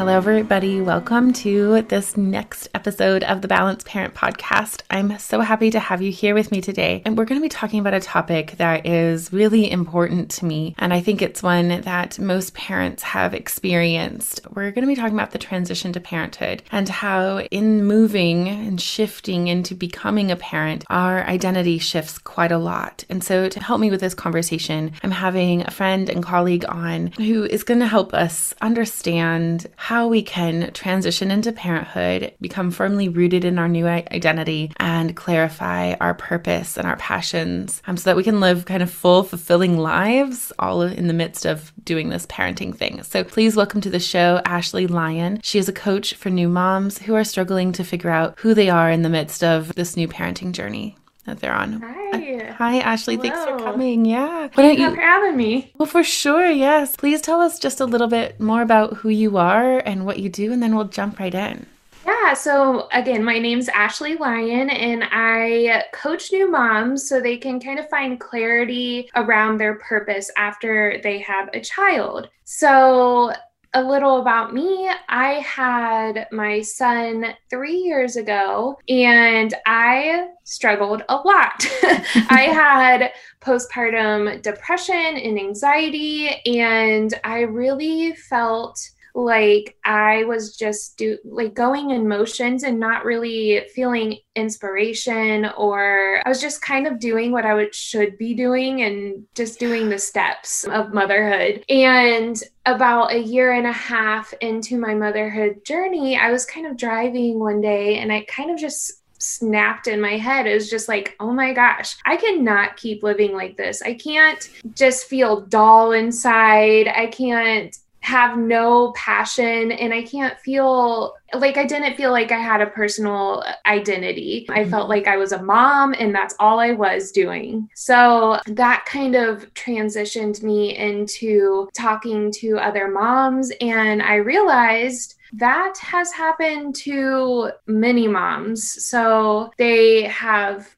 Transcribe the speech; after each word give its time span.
Hello, 0.00 0.16
everybody. 0.16 0.80
Welcome 0.80 1.34
to 1.34 1.82
this 1.82 2.16
next 2.16 2.70
episode 2.72 3.22
of 3.22 3.42
the 3.42 3.48
Balanced 3.48 3.84
Parent 3.84 4.14
Podcast. 4.14 4.80
I'm 4.88 5.18
so 5.18 5.42
happy 5.42 5.70
to 5.72 5.78
have 5.78 6.00
you 6.00 6.10
here 6.10 6.34
with 6.34 6.50
me 6.50 6.62
today. 6.62 7.02
And 7.04 7.18
we're 7.18 7.26
going 7.26 7.38
to 7.38 7.44
be 7.44 7.50
talking 7.50 7.80
about 7.80 7.92
a 7.92 8.00
topic 8.00 8.52
that 8.52 8.86
is 8.86 9.30
really 9.30 9.70
important 9.70 10.30
to 10.30 10.46
me. 10.46 10.74
And 10.78 10.94
I 10.94 11.02
think 11.02 11.20
it's 11.20 11.42
one 11.42 11.82
that 11.82 12.18
most 12.18 12.54
parents 12.54 13.02
have 13.02 13.34
experienced. 13.34 14.40
We're 14.50 14.70
going 14.70 14.84
to 14.84 14.90
be 14.90 14.96
talking 14.96 15.12
about 15.12 15.32
the 15.32 15.38
transition 15.38 15.92
to 15.92 16.00
parenthood 16.00 16.62
and 16.72 16.88
how, 16.88 17.40
in 17.40 17.84
moving 17.84 18.48
and 18.48 18.80
shifting 18.80 19.48
into 19.48 19.74
becoming 19.74 20.30
a 20.30 20.36
parent, 20.36 20.82
our 20.88 21.24
identity 21.24 21.76
shifts 21.76 22.16
quite 22.16 22.52
a 22.52 22.58
lot. 22.58 23.04
And 23.10 23.22
so, 23.22 23.50
to 23.50 23.62
help 23.62 23.82
me 23.82 23.90
with 23.90 24.00
this 24.00 24.14
conversation, 24.14 24.92
I'm 25.02 25.10
having 25.10 25.60
a 25.60 25.70
friend 25.70 26.08
and 26.08 26.22
colleague 26.22 26.64
on 26.66 27.08
who 27.08 27.44
is 27.44 27.64
going 27.64 27.80
to 27.80 27.86
help 27.86 28.14
us 28.14 28.54
understand 28.62 29.66
how 29.90 30.06
we 30.06 30.22
can 30.22 30.72
transition 30.72 31.32
into 31.32 31.50
parenthood, 31.50 32.32
become 32.40 32.70
firmly 32.70 33.08
rooted 33.08 33.44
in 33.44 33.58
our 33.58 33.66
new 33.66 33.88
identity, 33.88 34.70
and 34.76 35.16
clarify 35.16 35.94
our 35.94 36.14
purpose 36.14 36.76
and 36.76 36.86
our 36.86 36.94
passions 36.94 37.82
um, 37.88 37.96
so 37.96 38.08
that 38.08 38.16
we 38.16 38.22
can 38.22 38.38
live 38.38 38.66
kind 38.66 38.84
of 38.84 38.88
full, 38.88 39.24
fulfilling 39.24 39.76
lives 39.76 40.52
all 40.60 40.82
in 40.82 41.08
the 41.08 41.12
midst 41.12 41.44
of 41.44 41.72
doing 41.84 42.08
this 42.08 42.24
parenting 42.26 42.72
thing. 42.72 43.02
So 43.02 43.24
please 43.24 43.56
welcome 43.56 43.80
to 43.80 43.90
the 43.90 43.98
show 43.98 44.40
Ashley 44.44 44.86
Lyon. 44.86 45.40
She 45.42 45.58
is 45.58 45.68
a 45.68 45.72
coach 45.72 46.14
for 46.14 46.30
new 46.30 46.48
moms 46.48 46.98
who 46.98 47.16
are 47.16 47.24
struggling 47.24 47.72
to 47.72 47.82
figure 47.82 48.10
out 48.10 48.38
who 48.38 48.54
they 48.54 48.70
are 48.70 48.92
in 48.92 49.02
the 49.02 49.08
midst 49.08 49.42
of 49.42 49.74
this 49.74 49.96
new 49.96 50.06
parenting 50.06 50.52
journey 50.52 50.96
that 51.26 51.40
they're 51.40 51.52
on. 51.52 51.80
Hi. 51.80 52.34
Uh, 52.34 52.52
hi, 52.54 52.78
Ashley. 52.80 53.16
Hello. 53.16 53.28
Thanks 53.28 53.44
for 53.44 53.58
coming. 53.58 54.04
Yeah. 54.04 54.48
Why 54.54 54.62
don't 54.62 54.78
you 54.78 54.94
for 54.94 55.00
having 55.00 55.36
me? 55.36 55.72
Well, 55.76 55.86
for 55.86 56.02
sure. 56.02 56.50
Yes. 56.50 56.96
Please 56.96 57.20
tell 57.20 57.40
us 57.40 57.58
just 57.58 57.80
a 57.80 57.86
little 57.86 58.08
bit 58.08 58.40
more 58.40 58.62
about 58.62 58.94
who 58.98 59.08
you 59.08 59.36
are 59.36 59.78
and 59.78 60.06
what 60.06 60.18
you 60.18 60.28
do, 60.28 60.52
and 60.52 60.62
then 60.62 60.74
we'll 60.74 60.86
jump 60.86 61.18
right 61.18 61.34
in. 61.34 61.66
Yeah, 62.06 62.34
so 62.34 62.88
again, 62.92 63.22
my 63.24 63.38
name's 63.38 63.68
Ashley 63.68 64.16
Lyon, 64.16 64.70
and 64.70 65.04
I 65.10 65.84
coach 65.92 66.32
new 66.32 66.50
moms 66.50 67.08
so 67.08 67.20
they 67.20 67.36
can 67.36 67.60
kind 67.60 67.78
of 67.78 67.88
find 67.88 68.20
clarity 68.20 69.10
around 69.16 69.58
their 69.58 69.74
purpose 69.74 70.30
after 70.36 71.00
they 71.02 71.18
have 71.18 71.50
a 71.52 71.60
child. 71.60 72.28
So, 72.44 73.32
a 73.74 73.82
little 73.82 74.20
about 74.20 74.52
me 74.52 74.90
I 75.08 75.34
had 75.34 76.26
my 76.32 76.60
son 76.60 77.26
three 77.48 77.76
years 77.76 78.16
ago 78.16 78.78
and 78.88 79.54
I 79.66 80.28
struggled 80.44 81.02
a 81.08 81.16
lot. 81.16 81.64
I 82.28 82.48
had 82.52 83.12
postpartum 83.40 84.42
depression 84.42 84.96
and 84.96 85.38
anxiety, 85.38 86.28
and 86.46 87.14
I 87.22 87.42
really 87.42 88.14
felt 88.14 88.80
like 89.14 89.76
I 89.84 90.24
was 90.24 90.56
just 90.56 90.96
do 90.96 91.18
like 91.24 91.54
going 91.54 91.90
in 91.90 92.08
motions 92.08 92.62
and 92.62 92.78
not 92.78 93.04
really 93.04 93.62
feeling 93.74 94.18
inspiration 94.36 95.46
or 95.56 96.22
I 96.24 96.28
was 96.28 96.40
just 96.40 96.62
kind 96.62 96.86
of 96.86 96.98
doing 96.98 97.32
what 97.32 97.44
I 97.44 97.54
would 97.54 97.74
should 97.74 98.16
be 98.18 98.34
doing 98.34 98.82
and 98.82 99.24
just 99.34 99.58
doing 99.58 99.88
the 99.88 99.98
steps 99.98 100.64
of 100.64 100.94
motherhood. 100.94 101.64
And 101.68 102.40
about 102.66 103.12
a 103.12 103.18
year 103.18 103.52
and 103.52 103.66
a 103.66 103.72
half 103.72 104.32
into 104.40 104.78
my 104.78 104.94
motherhood 104.94 105.64
journey, 105.64 106.16
I 106.16 106.30
was 106.30 106.46
kind 106.46 106.66
of 106.66 106.76
driving 106.76 107.38
one 107.38 107.60
day 107.60 107.98
and 107.98 108.12
I 108.12 108.24
kind 108.28 108.50
of 108.50 108.58
just 108.58 109.00
snapped 109.22 109.86
in 109.86 110.00
my 110.00 110.16
head. 110.16 110.46
It 110.46 110.54
was 110.54 110.70
just 110.70 110.88
like 110.88 111.14
oh 111.20 111.30
my 111.30 111.52
gosh 111.52 111.94
i 112.06 112.16
cannot 112.16 112.76
keep 112.76 113.02
living 113.02 113.32
like 113.32 113.56
this. 113.56 113.82
I 113.82 113.94
can't 113.94 114.48
just 114.74 115.06
feel 115.06 115.42
dull 115.42 115.92
inside. 115.92 116.88
I 116.88 117.06
can't 117.06 117.76
have 118.00 118.38
no 118.38 118.92
passion 118.92 119.72
and 119.72 119.92
I 119.92 120.02
can't 120.02 120.38
feel 120.40 121.14
like 121.34 121.56
I 121.56 121.64
didn't 121.64 121.96
feel 121.96 122.10
like 122.10 122.32
I 122.32 122.38
had 122.38 122.60
a 122.60 122.66
personal 122.66 123.44
identity. 123.66 124.46
I 124.48 124.64
felt 124.64 124.84
mm-hmm. 124.84 124.90
like 124.90 125.06
I 125.06 125.16
was 125.16 125.32
a 125.32 125.42
mom 125.42 125.94
and 125.98 126.14
that's 126.14 126.34
all 126.40 126.58
I 126.58 126.72
was 126.72 127.12
doing. 127.12 127.68
So 127.74 128.40
that 128.46 128.84
kind 128.86 129.14
of 129.14 129.52
transitioned 129.54 130.42
me 130.42 130.76
into 130.76 131.68
talking 131.74 132.32
to 132.32 132.58
other 132.58 132.88
moms 132.88 133.52
and 133.60 134.02
I 134.02 134.16
realized 134.16 135.16
that 135.34 135.76
has 135.78 136.12
happened 136.12 136.74
to 136.74 137.50
many 137.66 138.08
moms. 138.08 138.84
So 138.84 139.50
they 139.58 140.04
have 140.04 140.74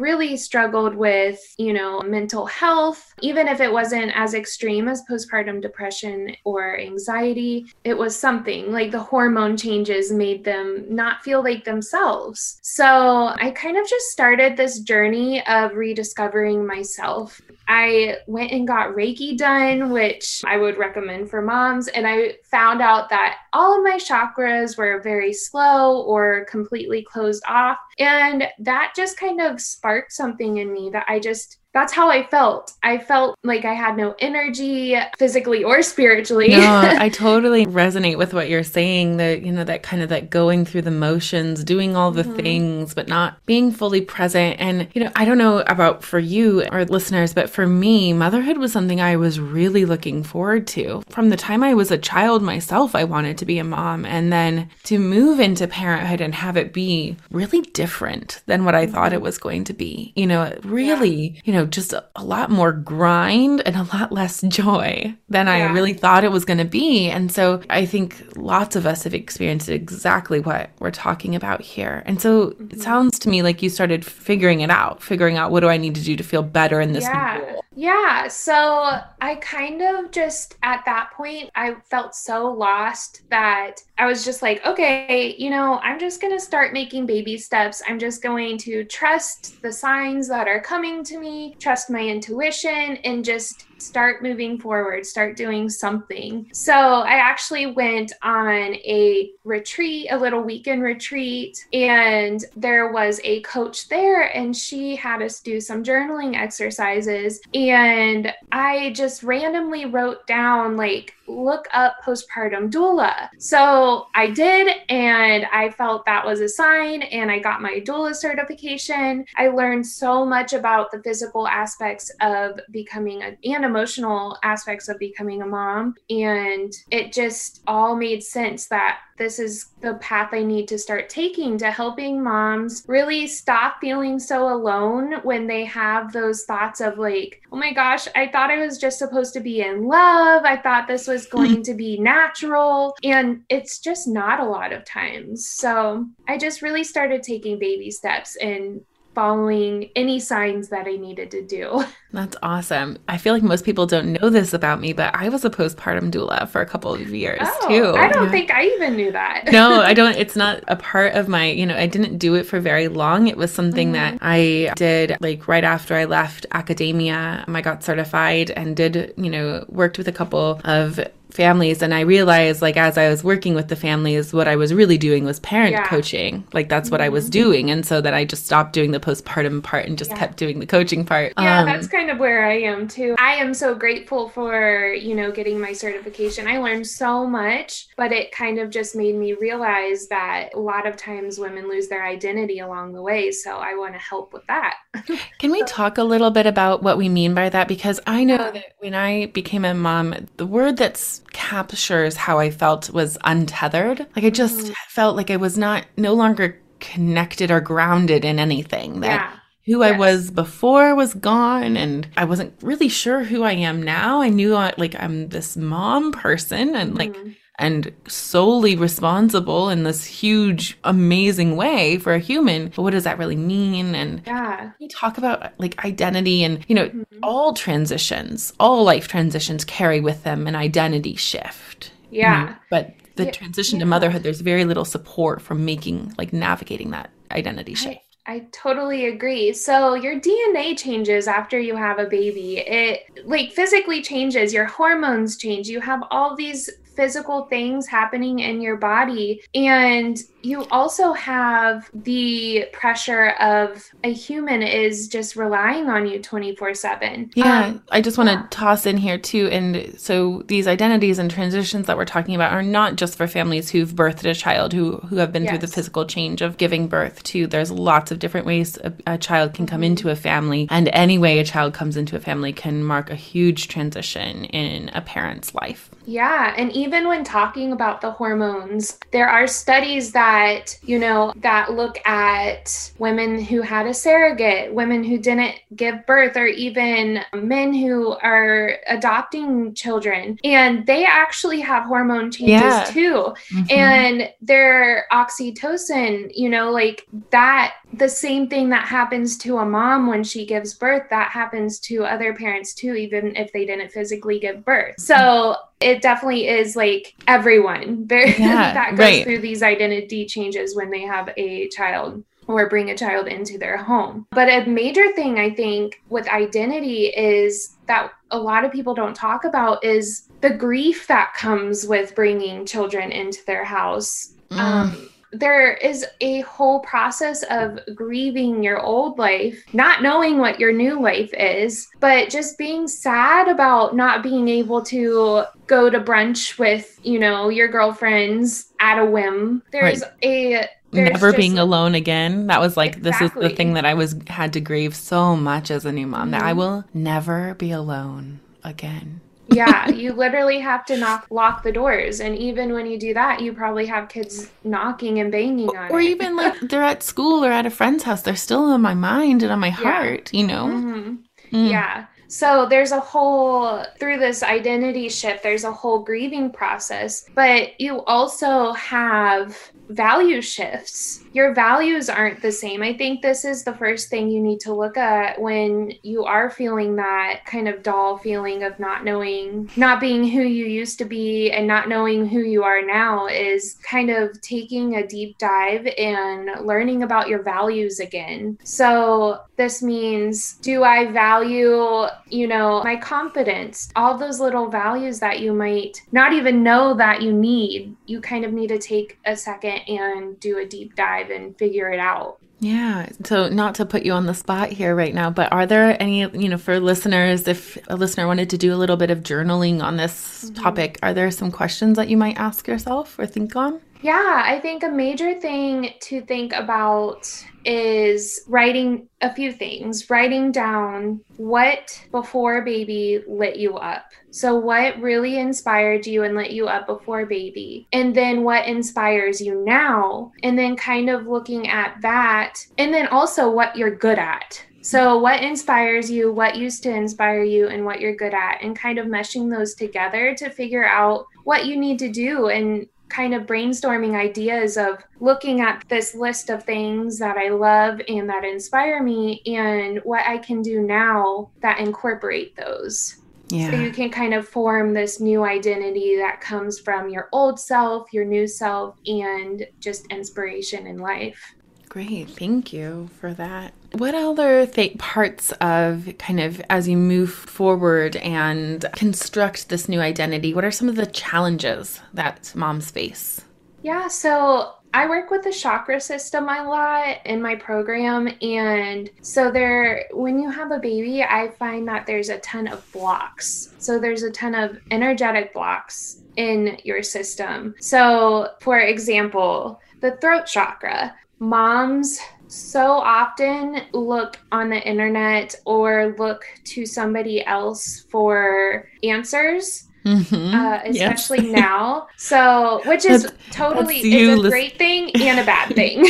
really 0.00 0.36
struggled 0.36 0.94
with, 0.94 1.40
you 1.58 1.72
know, 1.72 2.00
mental 2.02 2.46
health, 2.46 3.14
even 3.20 3.48
if 3.48 3.60
it 3.60 3.72
wasn't 3.72 4.12
as 4.14 4.34
extreme 4.34 4.88
as 4.88 5.02
postpartum 5.10 5.60
depression 5.60 6.34
or 6.44 6.78
anxiety, 6.78 7.66
it 7.84 7.96
was 7.96 8.18
something 8.18 8.72
like 8.72 8.90
the 8.90 9.00
hormone 9.00 9.56
changes 9.56 10.12
made 10.12 10.44
them 10.44 10.84
not 10.88 11.22
feel 11.22 11.42
like 11.42 11.64
themselves. 11.64 12.58
So 12.62 13.32
I 13.36 13.50
kind 13.50 13.76
of 13.76 13.88
just 13.88 14.10
started 14.10 14.56
this 14.56 14.80
journey 14.80 15.44
of 15.46 15.74
rediscovering 15.74 16.66
myself. 16.66 17.40
I 17.68 18.16
went 18.26 18.52
and 18.52 18.66
got 18.66 18.94
Reiki 18.94 19.36
done, 19.36 19.90
which 19.90 20.42
I 20.46 20.56
would 20.56 20.78
recommend 20.78 21.30
for 21.30 21.42
moms. 21.42 21.88
And 21.88 22.06
I 22.06 22.34
found 22.44 22.80
out 22.80 23.08
that 23.10 23.38
all 23.52 23.76
of 23.76 23.84
my 23.84 23.96
chakras 23.96 24.76
were 24.76 25.00
very 25.02 25.32
slow 25.32 26.02
or 26.02 26.44
completely 26.46 27.02
closed 27.02 27.42
off. 27.48 27.78
And 27.98 28.44
that 28.58 28.92
just 28.96 29.18
kind 29.18 29.40
of 29.40 29.60
sparked 29.60 30.12
something 30.12 30.58
in 30.58 30.72
me 30.72 30.90
that 30.90 31.06
I 31.08 31.18
just 31.18 31.58
that's 31.74 31.92
how 31.92 32.08
I 32.08 32.24
felt. 32.28 32.72
I 32.84 32.98
felt 32.98 33.36
like 33.42 33.64
I 33.64 33.74
had 33.74 33.96
no 33.96 34.14
energy 34.20 34.96
physically 35.18 35.64
or 35.64 35.82
spiritually. 35.82 36.48
no, 36.48 36.60
I 36.98 37.08
totally 37.08 37.66
resonate 37.66 38.16
with 38.16 38.32
what 38.32 38.48
you're 38.48 38.62
saying 38.62 39.16
that, 39.16 39.42
you 39.42 39.50
know, 39.50 39.64
that 39.64 39.82
kind 39.82 40.00
of 40.00 40.08
that 40.10 40.30
going 40.30 40.64
through 40.64 40.82
the 40.82 40.92
motions, 40.92 41.64
doing 41.64 41.96
all 41.96 42.12
the 42.12 42.22
mm-hmm. 42.22 42.36
things, 42.36 42.94
but 42.94 43.08
not 43.08 43.44
being 43.44 43.72
fully 43.72 44.00
present. 44.00 44.60
And, 44.60 44.88
you 44.94 45.02
know, 45.02 45.10
I 45.16 45.24
don't 45.24 45.36
know 45.36 45.64
about 45.66 46.04
for 46.04 46.20
you 46.20 46.64
or 46.70 46.84
listeners, 46.84 47.34
but 47.34 47.50
for 47.50 47.66
me, 47.66 48.12
motherhood 48.12 48.58
was 48.58 48.70
something 48.70 49.00
I 49.00 49.16
was 49.16 49.40
really 49.40 49.84
looking 49.84 50.22
forward 50.22 50.68
to. 50.68 51.02
From 51.08 51.30
the 51.30 51.36
time 51.36 51.64
I 51.64 51.74
was 51.74 51.90
a 51.90 51.98
child 51.98 52.40
myself, 52.40 52.94
I 52.94 53.02
wanted 53.02 53.36
to 53.38 53.44
be 53.44 53.58
a 53.58 53.64
mom. 53.64 54.06
And 54.06 54.32
then 54.32 54.70
to 54.84 55.00
move 55.00 55.40
into 55.40 55.66
parenthood 55.66 56.20
and 56.20 56.36
have 56.36 56.56
it 56.56 56.72
be 56.72 57.16
really 57.32 57.62
different 57.62 58.42
than 58.46 58.64
what 58.64 58.76
I 58.76 58.86
thought 58.86 59.12
it 59.12 59.16
mm-hmm. 59.16 59.24
was 59.24 59.38
going 59.38 59.64
to 59.64 59.72
be, 59.72 60.12
you 60.14 60.28
know, 60.28 60.56
really, 60.62 61.30
yeah. 61.30 61.40
you 61.44 61.52
know, 61.52 61.63
just 61.64 61.92
a, 61.92 62.04
a, 62.16 62.24
lot 62.24 62.50
more 62.50 62.72
grind 62.72 63.62
and 63.66 63.76
a 63.76 63.82
lot 63.96 64.12
less 64.12 64.42
joy 64.42 65.14
than 65.28 65.46
yeah. 65.46 65.52
I 65.52 65.72
really 65.72 65.92
thought 65.92 66.24
it 66.24 66.32
was 66.32 66.44
going 66.44 66.58
to 66.58 66.64
be. 66.64 67.08
And 67.08 67.30
so 67.30 67.62
I 67.70 67.86
think 67.86 68.22
lots 68.36 68.76
of 68.76 68.86
us 68.86 69.04
have 69.04 69.14
experienced 69.14 69.68
exactly 69.68 70.40
what 70.40 70.70
we're 70.78 70.90
talking 70.90 71.34
about 71.34 71.60
here. 71.60 72.02
And 72.06 72.20
so 72.20 72.48
mm-hmm. 72.48 72.68
it 72.70 72.82
sounds 72.82 73.18
to 73.20 73.28
me 73.28 73.42
like 73.42 73.62
you 73.62 73.70
started 73.70 74.04
figuring 74.04 74.60
it 74.60 74.70
out, 74.70 75.02
figuring 75.02 75.36
out 75.36 75.50
what 75.50 75.60
do 75.60 75.68
I 75.68 75.76
need 75.76 75.94
to 75.94 76.02
do 76.02 76.16
to 76.16 76.22
feel 76.22 76.42
better 76.42 76.80
in 76.80 76.92
this 76.92 77.04
yeah. 77.04 77.60
Yeah, 77.76 78.28
so 78.28 79.00
I 79.20 79.34
kind 79.36 79.82
of 79.82 80.12
just 80.12 80.56
at 80.62 80.84
that 80.86 81.10
point, 81.12 81.50
I 81.56 81.74
felt 81.90 82.14
so 82.14 82.50
lost 82.52 83.22
that 83.30 83.76
I 83.98 84.06
was 84.06 84.24
just 84.24 84.42
like, 84.42 84.64
okay, 84.64 85.34
you 85.38 85.50
know, 85.50 85.78
I'm 85.82 85.98
just 85.98 86.20
going 86.20 86.32
to 86.32 86.40
start 86.40 86.72
making 86.72 87.06
baby 87.06 87.36
steps. 87.36 87.82
I'm 87.88 87.98
just 87.98 88.22
going 88.22 88.58
to 88.58 88.84
trust 88.84 89.60
the 89.60 89.72
signs 89.72 90.28
that 90.28 90.46
are 90.46 90.60
coming 90.60 91.02
to 91.04 91.18
me, 91.18 91.53
trust 91.58 91.90
my 91.90 92.00
intuition, 92.00 92.98
and 93.04 93.24
just 93.24 93.66
start 93.78 94.22
moving 94.22 94.58
forward, 94.58 95.06
start 95.06 95.36
doing 95.36 95.68
something. 95.68 96.48
So 96.52 96.72
I 96.72 97.14
actually 97.14 97.66
went 97.66 98.12
on 98.22 98.74
a 98.74 99.30
retreat, 99.44 100.08
a 100.10 100.18
little 100.18 100.42
weekend 100.42 100.82
retreat, 100.82 101.66
and 101.72 102.44
there 102.56 102.92
was 102.92 103.20
a 103.24 103.40
coach 103.42 103.88
there, 103.88 104.34
and 104.36 104.56
she 104.56 104.96
had 104.96 105.22
us 105.22 105.40
do 105.40 105.60
some 105.60 105.82
journaling 105.82 106.36
exercises. 106.36 107.40
And 107.54 108.32
I 108.52 108.92
just 108.94 109.22
randomly 109.22 109.86
wrote 109.86 110.26
down, 110.26 110.76
like, 110.76 111.14
look 111.26 111.66
up 111.72 111.96
postpartum 112.04 112.70
doula. 112.70 113.28
So 113.38 114.08
I 114.14 114.30
did, 114.30 114.74
and 114.90 115.46
I 115.52 115.70
felt 115.70 116.04
that 116.04 116.24
was 116.24 116.40
a 116.40 116.48
sign, 116.48 117.02
and 117.02 117.30
I 117.30 117.38
got 117.38 117.62
my 117.62 117.80
doula 117.84 118.14
certification. 118.14 119.24
I 119.36 119.48
learned 119.48 119.86
so 119.86 120.24
much 120.26 120.52
about 120.52 120.90
the 120.90 121.02
physical 121.02 121.48
aspects 121.48 122.10
of 122.20 122.60
becoming 122.70 123.22
a, 123.22 123.36
and 123.64 123.70
emotional 123.70 124.38
aspects 124.42 124.88
of 124.88 124.98
becoming 124.98 125.42
a 125.42 125.46
mom. 125.46 125.94
And 126.10 126.72
it 126.90 127.12
just 127.12 127.62
all 127.66 127.96
made 127.96 128.22
sense 128.22 128.66
that 128.68 129.00
this 129.16 129.38
is 129.38 129.66
the 129.80 129.94
path 129.94 130.30
I 130.32 130.42
need 130.42 130.66
to 130.68 130.78
start 130.78 131.08
taking 131.08 131.56
to 131.58 131.70
helping 131.70 132.22
moms 132.22 132.84
really 132.88 133.28
stop 133.28 133.76
feeling 133.80 134.18
so 134.18 134.52
alone 134.52 135.20
when 135.22 135.46
they 135.46 135.64
have 135.66 136.12
those 136.12 136.44
thoughts 136.44 136.80
of 136.80 136.98
like, 136.98 137.40
oh 137.52 137.56
my 137.56 137.72
gosh, 137.72 138.08
I 138.16 138.26
thought 138.26 138.50
I 138.50 138.58
was 138.58 138.76
just 138.76 138.98
supposed 138.98 139.32
to 139.34 139.40
be 139.40 139.60
in 139.60 139.86
love. 139.86 140.44
I 140.44 140.56
thought 140.56 140.88
this 140.88 141.06
was 141.06 141.26
hmm. 141.26 141.36
going 141.36 141.62
to 141.62 141.74
be 141.74 141.98
natural. 141.98 142.96
And 143.04 143.42
it's 143.48 143.78
just 143.78 144.08
not 144.08 144.40
a 144.40 144.44
lot 144.44 144.72
of 144.72 144.84
times. 144.84 145.48
So 145.48 146.06
I 146.26 146.36
just 146.36 146.62
really 146.62 146.84
started 146.84 147.22
taking 147.22 147.58
baby 147.58 147.90
steps 147.92 148.36
and 148.36 148.80
following 149.14 149.90
any 149.96 150.18
signs 150.18 150.68
that 150.68 150.86
I 150.86 150.96
needed 150.96 151.30
to 151.32 151.42
do. 151.42 151.84
That's 152.12 152.36
awesome. 152.42 152.98
I 153.08 153.18
feel 153.18 153.34
like 153.34 153.42
most 153.42 153.64
people 153.64 153.86
don't 153.86 154.12
know 154.12 154.30
this 154.30 154.52
about 154.54 154.80
me, 154.80 154.92
but 154.92 155.14
I 155.14 155.28
was 155.28 155.44
a 155.44 155.50
postpartum 155.50 156.10
doula 156.10 156.48
for 156.48 156.60
a 156.60 156.66
couple 156.66 156.94
of 156.94 157.08
years 157.10 157.40
oh, 157.42 157.68
too. 157.68 157.98
I 157.98 158.08
don't 158.08 158.26
yeah. 158.26 158.30
think 158.30 158.50
I 158.52 158.66
even 158.66 158.96
knew 158.96 159.10
that. 159.12 159.50
no, 159.50 159.80
I 159.82 159.94
don't. 159.94 160.16
It's 160.16 160.36
not 160.36 160.62
a 160.68 160.76
part 160.76 161.14
of 161.14 161.28
my, 161.28 161.46
you 161.46 161.66
know, 161.66 161.76
I 161.76 161.86
didn't 161.86 162.18
do 162.18 162.34
it 162.34 162.44
for 162.44 162.60
very 162.60 162.88
long. 162.88 163.26
It 163.26 163.36
was 163.36 163.52
something 163.52 163.92
mm-hmm. 163.92 164.16
that 164.16 164.18
I 164.22 164.72
did 164.76 165.16
like 165.20 165.48
right 165.48 165.64
after 165.64 165.94
I 165.94 166.04
left 166.04 166.46
academia. 166.52 167.44
I 167.48 167.60
got 167.60 167.82
certified 167.82 168.50
and 168.50 168.76
did, 168.76 169.14
you 169.16 169.30
know, 169.30 169.64
worked 169.68 169.98
with 169.98 170.08
a 170.08 170.12
couple 170.12 170.60
of 170.64 171.00
families 171.34 171.82
and 171.82 171.92
i 171.92 172.00
realized 172.00 172.62
like 172.62 172.76
as 172.76 172.96
i 172.96 173.08
was 173.08 173.24
working 173.24 173.54
with 173.54 173.66
the 173.66 173.74
families 173.74 174.32
what 174.32 174.46
i 174.46 174.54
was 174.54 174.72
really 174.72 174.96
doing 174.96 175.24
was 175.24 175.40
parent 175.40 175.72
yeah. 175.72 175.84
coaching 175.88 176.46
like 176.52 176.68
that's 176.68 176.90
what 176.90 177.00
mm-hmm. 177.00 177.06
i 177.06 177.08
was 177.08 177.24
mm-hmm. 177.24 177.42
doing 177.42 177.70
and 177.72 177.84
so 177.84 178.00
that 178.00 178.14
i 178.14 178.24
just 178.24 178.46
stopped 178.46 178.72
doing 178.72 178.92
the 178.92 179.00
postpartum 179.00 179.60
part 179.60 179.84
and 179.84 179.98
just 179.98 180.12
yeah. 180.12 180.18
kept 180.18 180.36
doing 180.36 180.60
the 180.60 180.66
coaching 180.66 181.04
part 181.04 181.32
yeah 181.36 181.60
um, 181.60 181.66
that's 181.66 181.88
kind 181.88 182.08
of 182.08 182.18
where 182.18 182.46
i 182.46 182.52
am 182.52 182.86
too 182.86 183.16
i 183.18 183.34
am 183.34 183.52
so 183.52 183.74
grateful 183.74 184.28
for 184.28 184.94
you 184.94 185.12
know 185.12 185.32
getting 185.32 185.60
my 185.60 185.72
certification 185.72 186.46
i 186.46 186.56
learned 186.58 186.86
so 186.86 187.26
much 187.26 187.88
but 187.96 188.12
it 188.12 188.30
kind 188.30 188.60
of 188.60 188.70
just 188.70 188.94
made 188.94 189.16
me 189.16 189.32
realize 189.32 190.06
that 190.06 190.50
a 190.54 190.58
lot 190.58 190.86
of 190.86 190.96
times 190.96 191.40
women 191.40 191.68
lose 191.68 191.88
their 191.88 192.06
identity 192.06 192.60
along 192.60 192.92
the 192.92 193.02
way 193.02 193.32
so 193.32 193.56
i 193.56 193.74
want 193.74 193.92
to 193.92 193.98
help 193.98 194.32
with 194.32 194.46
that 194.46 194.76
can 195.38 195.50
we 195.50 195.64
talk 195.64 195.98
a 195.98 196.04
little 196.04 196.30
bit 196.30 196.46
about 196.46 196.80
what 196.84 196.96
we 196.96 197.08
mean 197.08 197.34
by 197.34 197.48
that 197.48 197.66
because 197.66 197.98
i 198.06 198.22
know 198.22 198.52
that 198.52 198.74
when 198.78 198.94
i 198.94 199.26
became 199.26 199.64
a 199.64 199.74
mom 199.74 200.14
the 200.36 200.46
word 200.46 200.76
that's 200.76 201.23
captures 201.32 202.16
how 202.16 202.38
I 202.38 202.50
felt 202.50 202.90
was 202.90 203.18
untethered. 203.24 204.06
Like 204.16 204.24
I 204.24 204.30
just 204.30 204.58
mm-hmm. 204.58 204.72
felt 204.88 205.16
like 205.16 205.30
I 205.30 205.36
was 205.36 205.58
not 205.58 205.86
no 205.96 206.14
longer 206.14 206.60
connected 206.80 207.50
or 207.50 207.60
grounded 207.60 208.24
in 208.24 208.38
anything. 208.38 209.00
That 209.00 209.20
yeah. 209.20 209.72
who 209.72 209.82
yes. 209.82 209.94
I 209.94 209.98
was 209.98 210.30
before 210.30 210.94
was 210.94 211.14
gone 211.14 211.76
and 211.76 212.08
I 212.16 212.24
wasn't 212.24 212.54
really 212.62 212.88
sure 212.88 213.24
who 213.24 213.42
I 213.42 213.52
am 213.52 213.82
now. 213.82 214.20
I 214.20 214.28
knew 214.28 214.54
I, 214.54 214.74
like 214.76 214.94
I'm 214.98 215.28
this 215.28 215.56
mom 215.56 216.12
person 216.12 216.74
and 216.74 216.96
like 216.96 217.12
mm-hmm 217.12 217.30
and 217.58 217.92
solely 218.08 218.74
responsible 218.76 219.68
in 219.68 219.84
this 219.84 220.04
huge, 220.04 220.78
amazing 220.84 221.56
way 221.56 221.98
for 221.98 222.14
a 222.14 222.18
human. 222.18 222.72
But 222.74 222.82
what 222.82 222.90
does 222.90 223.04
that 223.04 223.18
really 223.18 223.36
mean? 223.36 223.94
And 223.94 224.22
yeah, 224.26 224.72
we 224.80 224.88
talk 224.88 225.18
about 225.18 225.52
like 225.58 225.84
identity 225.84 226.42
and, 226.42 226.64
you 226.68 226.74
know, 226.74 226.88
mm-hmm. 226.88 227.18
all 227.22 227.54
transitions, 227.54 228.52
all 228.58 228.82
life 228.82 229.06
transitions 229.06 229.64
carry 229.64 230.00
with 230.00 230.24
them 230.24 230.46
an 230.46 230.56
identity 230.56 231.16
shift. 231.16 231.92
Yeah. 232.10 232.46
Mm-hmm. 232.46 232.54
But 232.70 232.94
the 233.16 233.26
yeah. 233.26 233.30
transition 233.30 233.78
yeah. 233.78 233.84
to 233.84 233.86
motherhood, 233.86 234.22
there's 234.24 234.40
very 234.40 234.64
little 234.64 234.84
support 234.84 235.40
from 235.40 235.64
making, 235.64 236.12
like, 236.18 236.32
navigating 236.32 236.90
that 236.90 237.10
identity 237.30 237.74
shift. 237.74 238.00
I 238.26 238.46
totally 238.52 239.06
agree. 239.06 239.52
So 239.52 239.94
your 239.94 240.18
DNA 240.18 240.78
changes 240.78 241.28
after 241.28 241.60
you 241.60 241.76
have 241.76 241.98
a 241.98 242.06
baby. 242.06 242.56
It 242.58 243.02
like 243.26 243.52
physically 243.52 244.00
changes, 244.00 244.54
your 244.54 244.64
hormones 244.64 245.36
change. 245.36 245.68
You 245.68 245.80
have 245.80 246.02
all 246.10 246.34
these 246.34 246.70
physical 246.94 247.44
things 247.46 247.86
happening 247.86 248.38
in 248.38 248.60
your 248.60 248.76
body. 248.76 249.42
And 249.54 250.18
you 250.42 250.66
also 250.70 251.12
have 251.14 251.88
the 251.94 252.66
pressure 252.72 253.30
of 253.40 253.90
a 254.04 254.12
human 254.12 254.62
is 254.62 255.08
just 255.08 255.36
relying 255.36 255.88
on 255.88 256.06
you 256.06 256.20
24 256.20 256.74
7. 256.74 257.30
Yeah. 257.34 257.66
Um, 257.66 257.82
I 257.90 258.02
just 258.02 258.18
want 258.18 258.28
to 258.28 258.34
yeah. 258.34 258.46
toss 258.50 258.84
in 258.84 258.98
here 258.98 259.16
too. 259.16 259.48
And 259.48 259.98
so 259.98 260.42
these 260.46 260.66
identities 260.66 261.18
and 261.18 261.30
transitions 261.30 261.86
that 261.86 261.96
we're 261.96 262.04
talking 262.04 262.34
about 262.34 262.52
are 262.52 262.62
not 262.62 262.96
just 262.96 263.16
for 263.16 263.26
families 263.26 263.70
who've 263.70 263.90
birthed 263.90 264.28
a 264.28 264.34
child 264.34 264.74
who, 264.74 264.98
who 264.98 265.16
have 265.16 265.32
been 265.32 265.44
yes. 265.44 265.52
through 265.52 265.58
the 265.60 265.68
physical 265.68 266.04
change 266.04 266.42
of 266.42 266.58
giving 266.58 266.88
birth 266.88 267.22
to. 267.24 267.46
There's 267.46 267.70
lots 267.70 268.10
of 268.10 268.18
different 268.18 268.46
ways 268.46 268.76
a, 268.78 268.92
a 269.06 269.18
child 269.18 269.54
can 269.54 269.66
come 269.66 269.78
mm-hmm. 269.78 269.84
into 269.84 270.10
a 270.10 270.16
family. 270.16 270.68
And 270.70 270.88
any 270.92 271.16
way 271.16 271.38
a 271.38 271.44
child 271.44 271.72
comes 271.72 271.96
into 271.96 272.16
a 272.16 272.20
family 272.20 272.52
can 272.52 272.84
mark 272.84 273.10
a 273.10 273.16
huge 273.16 273.68
transition 273.68 274.44
in 274.44 274.90
a 274.90 275.00
parent's 275.00 275.54
life. 275.54 275.90
Yeah. 276.06 276.54
And 276.56 276.72
even 276.72 277.08
when 277.08 277.24
talking 277.24 277.72
about 277.72 278.00
the 278.00 278.10
hormones, 278.10 278.98
there 279.10 279.28
are 279.28 279.46
studies 279.46 280.12
that, 280.12 280.78
you 280.82 280.98
know, 280.98 281.32
that 281.36 281.72
look 281.72 281.98
at 282.06 282.92
women 282.98 283.42
who 283.42 283.62
had 283.62 283.86
a 283.86 283.94
surrogate, 283.94 284.72
women 284.72 285.02
who 285.02 285.18
didn't 285.18 285.56
give 285.74 286.04
birth, 286.06 286.36
or 286.36 286.46
even 286.46 287.20
men 287.34 287.72
who 287.72 288.16
are 288.22 288.78
adopting 288.88 289.74
children. 289.74 290.38
And 290.44 290.86
they 290.86 291.04
actually 291.04 291.60
have 291.60 291.84
hormone 291.84 292.30
changes 292.30 292.60
yeah. 292.60 292.84
too. 292.84 293.34
Mm-hmm. 293.54 293.64
And 293.70 294.32
their 294.40 295.06
oxytocin, 295.12 296.30
you 296.34 296.48
know, 296.48 296.70
like 296.70 297.06
that, 297.30 297.74
the 297.94 298.08
same 298.08 298.48
thing 298.48 298.68
that 298.70 298.86
happens 298.86 299.38
to 299.38 299.58
a 299.58 299.64
mom 299.64 300.06
when 300.06 300.24
she 300.24 300.44
gives 300.44 300.74
birth, 300.74 301.04
that 301.10 301.30
happens 301.30 301.78
to 301.80 302.04
other 302.04 302.34
parents 302.34 302.74
too, 302.74 302.94
even 302.94 303.36
if 303.36 303.52
they 303.52 303.64
didn't 303.64 303.92
physically 303.92 304.38
give 304.38 304.64
birth. 304.64 304.94
So, 304.98 305.56
it 305.80 306.02
definitely 306.02 306.48
is 306.48 306.76
like 306.76 307.14
everyone 307.26 308.06
yeah, 308.10 308.72
that 308.72 308.90
goes 308.90 308.98
right. 308.98 309.24
through 309.24 309.40
these 309.40 309.62
identity 309.62 310.26
changes 310.26 310.74
when 310.76 310.90
they 310.90 311.02
have 311.02 311.30
a 311.36 311.68
child 311.68 312.22
or 312.46 312.68
bring 312.68 312.90
a 312.90 312.96
child 312.96 313.26
into 313.26 313.58
their 313.58 313.76
home. 313.76 314.26
But 314.30 314.48
a 314.48 314.66
major 314.66 315.12
thing 315.12 315.38
I 315.38 315.50
think 315.50 316.02
with 316.08 316.28
identity 316.28 317.06
is 317.06 317.76
that 317.86 318.12
a 318.30 318.38
lot 318.38 318.64
of 318.64 318.72
people 318.72 318.94
don't 318.94 319.14
talk 319.14 319.44
about 319.44 319.84
is 319.84 320.28
the 320.40 320.50
grief 320.50 321.06
that 321.06 321.32
comes 321.34 321.86
with 321.86 322.14
bringing 322.14 322.66
children 322.66 323.12
into 323.12 323.44
their 323.46 323.64
house. 323.64 324.34
Mm. 324.50 324.58
Um, 324.58 325.08
there 325.34 325.74
is 325.74 326.06
a 326.20 326.40
whole 326.42 326.80
process 326.80 327.42
of 327.50 327.78
grieving 327.94 328.62
your 328.62 328.80
old 328.80 329.18
life, 329.18 329.64
not 329.72 330.02
knowing 330.02 330.38
what 330.38 330.60
your 330.60 330.72
new 330.72 331.00
life 331.00 331.32
is, 331.34 331.88
but 332.00 332.30
just 332.30 332.58
being 332.58 332.88
sad 332.88 333.48
about 333.48 333.96
not 333.96 334.22
being 334.22 334.48
able 334.48 334.82
to 334.82 335.44
go 335.66 335.90
to 335.90 336.00
brunch 336.00 336.58
with, 336.58 336.98
you 337.02 337.18
know, 337.18 337.48
your 337.48 337.68
girlfriends 337.68 338.72
at 338.80 338.98
a 338.98 339.04
whim. 339.04 339.62
There's 339.72 340.02
right. 340.02 340.12
a 340.22 340.68
there's 340.90 341.10
never 341.10 341.28
just, 341.28 341.38
being 341.38 341.58
alone 341.58 341.96
again. 341.96 342.46
That 342.46 342.60
was 342.60 342.76
like 342.76 342.96
exactly. 342.96 343.28
this 343.28 343.36
is 343.36 343.50
the 343.50 343.56
thing 343.56 343.74
that 343.74 343.84
I 343.84 343.94
was 343.94 344.14
had 344.28 344.52
to 344.52 344.60
grieve 344.60 344.94
so 344.94 345.34
much 345.34 345.70
as 345.70 345.84
a 345.84 345.92
new 345.92 346.06
mom 346.06 346.22
mm-hmm. 346.22 346.30
that 346.32 346.42
I 346.42 346.50
mm-hmm. 346.50 346.58
will 346.58 346.84
never 346.94 347.54
be 347.54 347.72
alone 347.72 348.40
again 348.62 349.20
yeah, 349.48 349.88
you 349.90 350.12
literally 350.12 350.58
have 350.60 350.84
to 350.86 350.96
knock 350.96 351.26
lock 351.30 351.62
the 351.62 351.72
doors, 351.72 352.20
and 352.20 352.36
even 352.36 352.72
when 352.72 352.86
you 352.86 352.98
do 352.98 353.14
that, 353.14 353.40
you 353.40 353.52
probably 353.52 353.86
have 353.86 354.08
kids 354.08 354.50
knocking 354.64 355.20
and 355.20 355.30
banging 355.30 355.68
on 355.68 355.88
you. 355.88 355.94
or 355.94 356.00
it. 356.00 356.06
even 356.06 356.36
like 356.42 356.58
they're 356.60 356.82
at 356.82 357.02
school 357.02 357.44
or 357.44 357.50
at 357.50 357.66
a 357.66 357.70
friend's 357.70 358.04
house, 358.04 358.22
they're 358.22 358.36
still 358.36 358.64
on 358.64 358.80
my 358.80 358.94
mind 358.94 359.42
and 359.42 359.52
on 359.52 359.60
my 359.60 359.70
heart. 359.70 360.32
You 360.32 360.46
know. 360.46 360.66
Mm-hmm. 360.66 361.14
Mm. 361.56 361.70
Yeah. 361.70 362.06
So 362.34 362.66
there's 362.68 362.90
a 362.90 362.98
whole, 362.98 363.84
through 364.00 364.18
this 364.18 364.42
identity 364.42 365.08
shift, 365.08 365.44
there's 365.44 365.62
a 365.62 365.70
whole 365.70 366.00
grieving 366.00 366.50
process, 366.50 367.26
but 367.32 367.80
you 367.80 368.02
also 368.06 368.72
have 368.72 369.56
value 369.88 370.40
shifts. 370.40 371.20
Your 371.32 371.54
values 371.54 372.08
aren't 372.08 372.42
the 372.42 372.50
same. 372.50 372.82
I 372.82 372.94
think 372.94 373.22
this 373.22 373.44
is 373.44 373.62
the 373.62 373.74
first 373.74 374.08
thing 374.08 374.30
you 374.30 374.40
need 374.40 374.60
to 374.60 374.74
look 374.74 374.96
at 374.96 375.40
when 375.40 375.92
you 376.02 376.24
are 376.24 376.50
feeling 376.50 376.96
that 376.96 377.42
kind 377.44 377.68
of 377.68 377.82
dull 377.82 378.18
feeling 378.18 378.64
of 378.64 378.78
not 378.80 379.04
knowing, 379.04 379.70
not 379.76 380.00
being 380.00 380.26
who 380.26 380.42
you 380.42 380.66
used 380.66 380.98
to 380.98 381.04
be 381.04 381.52
and 381.52 381.66
not 381.66 381.88
knowing 381.88 382.26
who 382.26 382.40
you 382.40 382.64
are 382.64 382.84
now 382.84 383.26
is 383.26 383.78
kind 383.88 384.10
of 384.10 384.40
taking 384.40 384.96
a 384.96 385.06
deep 385.06 385.38
dive 385.38 385.86
and 385.98 386.66
learning 386.66 387.02
about 387.02 387.28
your 387.28 387.42
values 387.42 388.00
again. 388.00 388.58
So 388.64 389.40
this 389.56 389.82
means 389.82 390.54
do 390.54 390.82
I 390.82 391.12
value, 391.12 392.06
you 392.28 392.46
know, 392.46 392.82
my 392.82 392.96
confidence, 392.96 393.90
all 393.96 394.16
those 394.16 394.40
little 394.40 394.68
values 394.68 395.20
that 395.20 395.40
you 395.40 395.52
might 395.52 396.02
not 396.12 396.32
even 396.32 396.62
know 396.62 396.94
that 396.94 397.22
you 397.22 397.32
need. 397.32 397.94
You 398.06 398.20
kind 398.20 398.44
of 398.44 398.52
need 398.52 398.68
to 398.68 398.78
take 398.78 399.18
a 399.24 399.36
second 399.36 399.80
and 399.88 400.38
do 400.40 400.58
a 400.58 400.66
deep 400.66 400.94
dive 400.96 401.30
and 401.30 401.56
figure 401.58 401.90
it 401.90 402.00
out. 402.00 402.38
Yeah. 402.60 403.10
So, 403.24 403.48
not 403.48 403.74
to 403.76 403.84
put 403.84 404.04
you 404.04 404.12
on 404.12 404.26
the 404.26 404.32
spot 404.32 404.70
here 404.70 404.94
right 404.94 405.14
now, 405.14 405.28
but 405.28 405.52
are 405.52 405.66
there 405.66 406.00
any, 406.00 406.20
you 406.20 406.48
know, 406.48 406.56
for 406.56 406.80
listeners, 406.80 407.46
if 407.46 407.76
a 407.88 407.96
listener 407.96 408.26
wanted 408.26 408.48
to 408.50 408.58
do 408.58 408.72
a 408.72 408.76
little 408.76 408.96
bit 408.96 409.10
of 409.10 409.18
journaling 409.18 409.82
on 409.82 409.96
this 409.96 410.44
mm-hmm. 410.44 410.62
topic, 410.62 410.98
are 411.02 411.12
there 411.12 411.30
some 411.30 411.50
questions 411.50 411.96
that 411.96 412.08
you 412.08 412.16
might 412.16 412.38
ask 412.38 412.66
yourself 412.66 413.18
or 413.18 413.26
think 413.26 413.54
on? 413.54 413.80
Yeah, 414.04 414.42
I 414.44 414.60
think 414.60 414.82
a 414.82 414.90
major 414.90 415.32
thing 415.40 415.94
to 416.02 416.20
think 416.20 416.52
about 416.52 417.26
is 417.64 418.44
writing 418.46 419.08
a 419.22 419.34
few 419.34 419.50
things, 419.50 420.10
writing 420.10 420.52
down 420.52 421.22
what 421.38 422.04
before 422.10 422.60
baby 422.60 423.24
lit 423.26 423.56
you 423.56 423.76
up. 423.78 424.04
So, 424.30 424.56
what 424.56 425.00
really 425.00 425.38
inspired 425.38 426.06
you 426.06 426.22
and 426.22 426.34
lit 426.34 426.50
you 426.50 426.68
up 426.68 426.86
before 426.86 427.24
baby? 427.24 427.88
And 427.94 428.14
then 428.14 428.42
what 428.42 428.68
inspires 428.68 429.40
you 429.40 429.64
now? 429.64 430.32
And 430.42 430.58
then 430.58 430.76
kind 430.76 431.08
of 431.08 431.26
looking 431.26 431.68
at 431.68 431.96
that. 432.02 432.56
And 432.76 432.92
then 432.92 433.06
also 433.06 433.50
what 433.50 433.74
you're 433.74 433.96
good 433.96 434.18
at. 434.18 434.62
So, 434.82 435.18
what 435.18 435.42
inspires 435.42 436.10
you, 436.10 436.30
what 436.30 436.56
used 436.56 436.82
to 436.82 436.94
inspire 436.94 437.42
you, 437.42 437.68
and 437.68 437.86
what 437.86 438.02
you're 438.02 438.16
good 438.16 438.34
at, 438.34 438.58
and 438.60 438.78
kind 438.78 438.98
of 438.98 439.06
meshing 439.06 439.50
those 439.50 439.74
together 439.74 440.34
to 440.34 440.50
figure 440.50 440.84
out 440.84 441.24
what 441.44 441.64
you 441.64 441.78
need 441.78 441.98
to 442.00 442.10
do 442.10 442.48
and 442.48 442.86
kind 443.14 443.34
of 443.34 443.46
brainstorming 443.46 444.16
ideas 444.16 444.76
of 444.76 444.98
looking 445.20 445.60
at 445.60 445.84
this 445.88 446.14
list 446.14 446.50
of 446.50 446.64
things 446.64 447.18
that 447.18 447.36
I 447.36 447.48
love 447.48 448.00
and 448.08 448.28
that 448.28 448.44
inspire 448.44 449.02
me 449.02 449.40
and 449.46 450.00
what 450.02 450.26
I 450.26 450.38
can 450.38 450.62
do 450.62 450.80
now 450.80 451.50
that 451.60 451.78
incorporate 451.78 452.56
those. 452.56 453.16
Yeah. 453.48 453.70
So 453.70 453.76
you 453.76 453.92
can 453.92 454.10
kind 454.10 454.34
of 454.34 454.48
form 454.48 454.94
this 454.94 455.20
new 455.20 455.44
identity 455.44 456.16
that 456.16 456.40
comes 456.40 456.80
from 456.80 457.08
your 457.08 457.28
old 457.30 457.60
self, 457.60 458.12
your 458.12 458.24
new 458.24 458.48
self, 458.48 458.96
and 459.06 459.64
just 459.80 460.06
inspiration 460.06 460.86
in 460.86 460.98
life. 460.98 461.54
Great. 461.94 462.28
Thank 462.28 462.72
you 462.72 463.08
for 463.20 463.32
that. 463.34 463.72
What 463.92 464.16
other 464.16 464.66
th- 464.66 464.98
parts 464.98 465.52
of 465.60 466.12
kind 466.18 466.40
of 466.40 466.60
as 466.68 466.88
you 466.88 466.96
move 466.96 467.32
forward 467.32 468.16
and 468.16 468.84
construct 468.96 469.68
this 469.68 469.88
new 469.88 470.00
identity, 470.00 470.52
what 470.52 470.64
are 470.64 470.72
some 470.72 470.88
of 470.88 470.96
the 470.96 471.06
challenges 471.06 472.00
that 472.12 472.52
moms 472.56 472.90
face? 472.90 473.42
Yeah, 473.82 474.08
so 474.08 474.74
I 474.92 475.08
work 475.08 475.30
with 475.30 475.44
the 475.44 475.52
chakra 475.52 476.00
system 476.00 476.48
a 476.48 476.68
lot 476.68 477.24
in 477.26 477.40
my 477.40 477.54
program. 477.54 478.28
And 478.42 479.08
so, 479.22 479.52
there, 479.52 480.06
when 480.10 480.40
you 480.40 480.50
have 480.50 480.72
a 480.72 480.80
baby, 480.80 481.22
I 481.22 481.52
find 481.60 481.86
that 481.86 482.06
there's 482.06 482.28
a 482.28 482.40
ton 482.40 482.66
of 482.66 482.90
blocks. 482.90 483.72
So, 483.78 484.00
there's 484.00 484.24
a 484.24 484.32
ton 484.32 484.56
of 484.56 484.80
energetic 484.90 485.54
blocks 485.54 486.22
in 486.34 486.76
your 486.82 487.04
system. 487.04 487.76
So, 487.78 488.48
for 488.60 488.80
example, 488.80 489.80
the 490.00 490.16
throat 490.16 490.46
chakra 490.46 491.14
moms 491.38 492.20
so 492.46 492.92
often 492.92 493.82
look 493.92 494.38
on 494.52 494.70
the 494.70 494.80
internet 494.88 495.54
or 495.64 496.14
look 496.18 496.44
to 496.64 496.86
somebody 496.86 497.44
else 497.44 498.06
for 498.10 498.88
answers. 499.02 499.88
Mm-hmm. 500.04 500.54
Uh, 500.54 500.80
especially 500.84 501.46
yes. 501.46 501.56
now. 501.60 502.08
So, 502.18 502.82
which 502.84 503.06
is 503.06 503.22
that's, 503.22 503.34
totally 503.50 504.02
that's 504.02 504.04
is 504.04 504.38
a 504.38 504.42
li- 504.42 504.50
great 504.50 504.76
thing 504.76 505.10
and 505.16 505.40
a 505.40 505.44
bad 505.44 505.74
thing. 505.74 506.04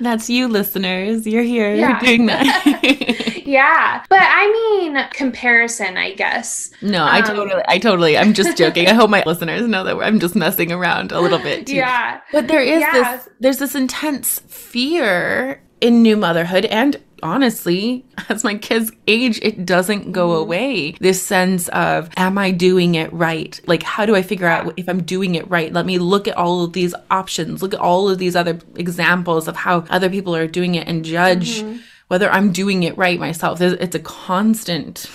that's 0.00 0.30
you, 0.30 0.46
listeners. 0.46 1.26
You're 1.26 1.42
here. 1.42 1.74
Yeah. 1.74 2.00
You're 2.00 2.16
doing 2.16 2.26
that. 2.26 3.33
Yeah, 3.46 4.04
but 4.08 4.20
I 4.20 4.50
mean 4.52 4.98
comparison, 5.10 5.96
I 5.96 6.14
guess. 6.14 6.70
No, 6.82 7.02
um, 7.02 7.08
I 7.08 7.20
totally, 7.20 7.62
I 7.68 7.78
totally. 7.78 8.18
I'm 8.18 8.34
just 8.34 8.56
joking. 8.56 8.88
I 8.88 8.94
hope 8.94 9.10
my 9.10 9.22
listeners 9.26 9.66
know 9.66 9.84
that 9.84 9.96
I'm 9.96 10.20
just 10.20 10.34
messing 10.34 10.72
around 10.72 11.12
a 11.12 11.20
little 11.20 11.38
bit. 11.38 11.66
Too. 11.66 11.76
Yeah, 11.76 12.20
but 12.32 12.48
there 12.48 12.62
is 12.62 12.80
yeah. 12.80 12.92
this. 12.92 13.28
There's 13.40 13.58
this 13.58 13.74
intense 13.74 14.40
fear 14.40 15.62
in 15.80 16.02
new 16.02 16.16
motherhood 16.16 16.64
and 16.66 16.96
honestly, 17.24 18.04
as 18.28 18.44
my 18.44 18.54
kids 18.54 18.92
age, 19.08 19.40
it 19.42 19.66
doesn't 19.66 20.12
go 20.12 20.28
mm-hmm. 20.28 20.42
away. 20.42 20.90
This 21.00 21.20
sense 21.20 21.68
of, 21.70 22.10
am 22.16 22.38
I 22.38 22.52
doing 22.52 22.94
it 22.94 23.12
right? 23.12 23.58
Like, 23.66 23.82
how 23.82 24.06
do 24.06 24.14
I 24.14 24.22
figure 24.22 24.46
out 24.46 24.72
if 24.76 24.88
I'm 24.88 25.02
doing 25.02 25.34
it 25.34 25.48
right? 25.50 25.72
Let 25.72 25.86
me 25.86 25.98
look 25.98 26.28
at 26.28 26.36
all 26.36 26.62
of 26.62 26.74
these 26.74 26.94
options, 27.10 27.62
look 27.62 27.74
at 27.74 27.80
all 27.80 28.08
of 28.08 28.18
these 28.18 28.36
other 28.36 28.60
examples 28.76 29.48
of 29.48 29.56
how 29.56 29.84
other 29.90 30.10
people 30.10 30.36
are 30.36 30.46
doing 30.46 30.76
it 30.76 30.86
and 30.86 31.04
judge 31.04 31.62
mm-hmm. 31.62 31.78
Whether 32.08 32.30
I'm 32.30 32.52
doing 32.52 32.82
it 32.82 32.96
right 32.96 33.18
myself. 33.18 33.60
It's 33.60 33.94
a 33.94 34.00
constant. 34.00 35.06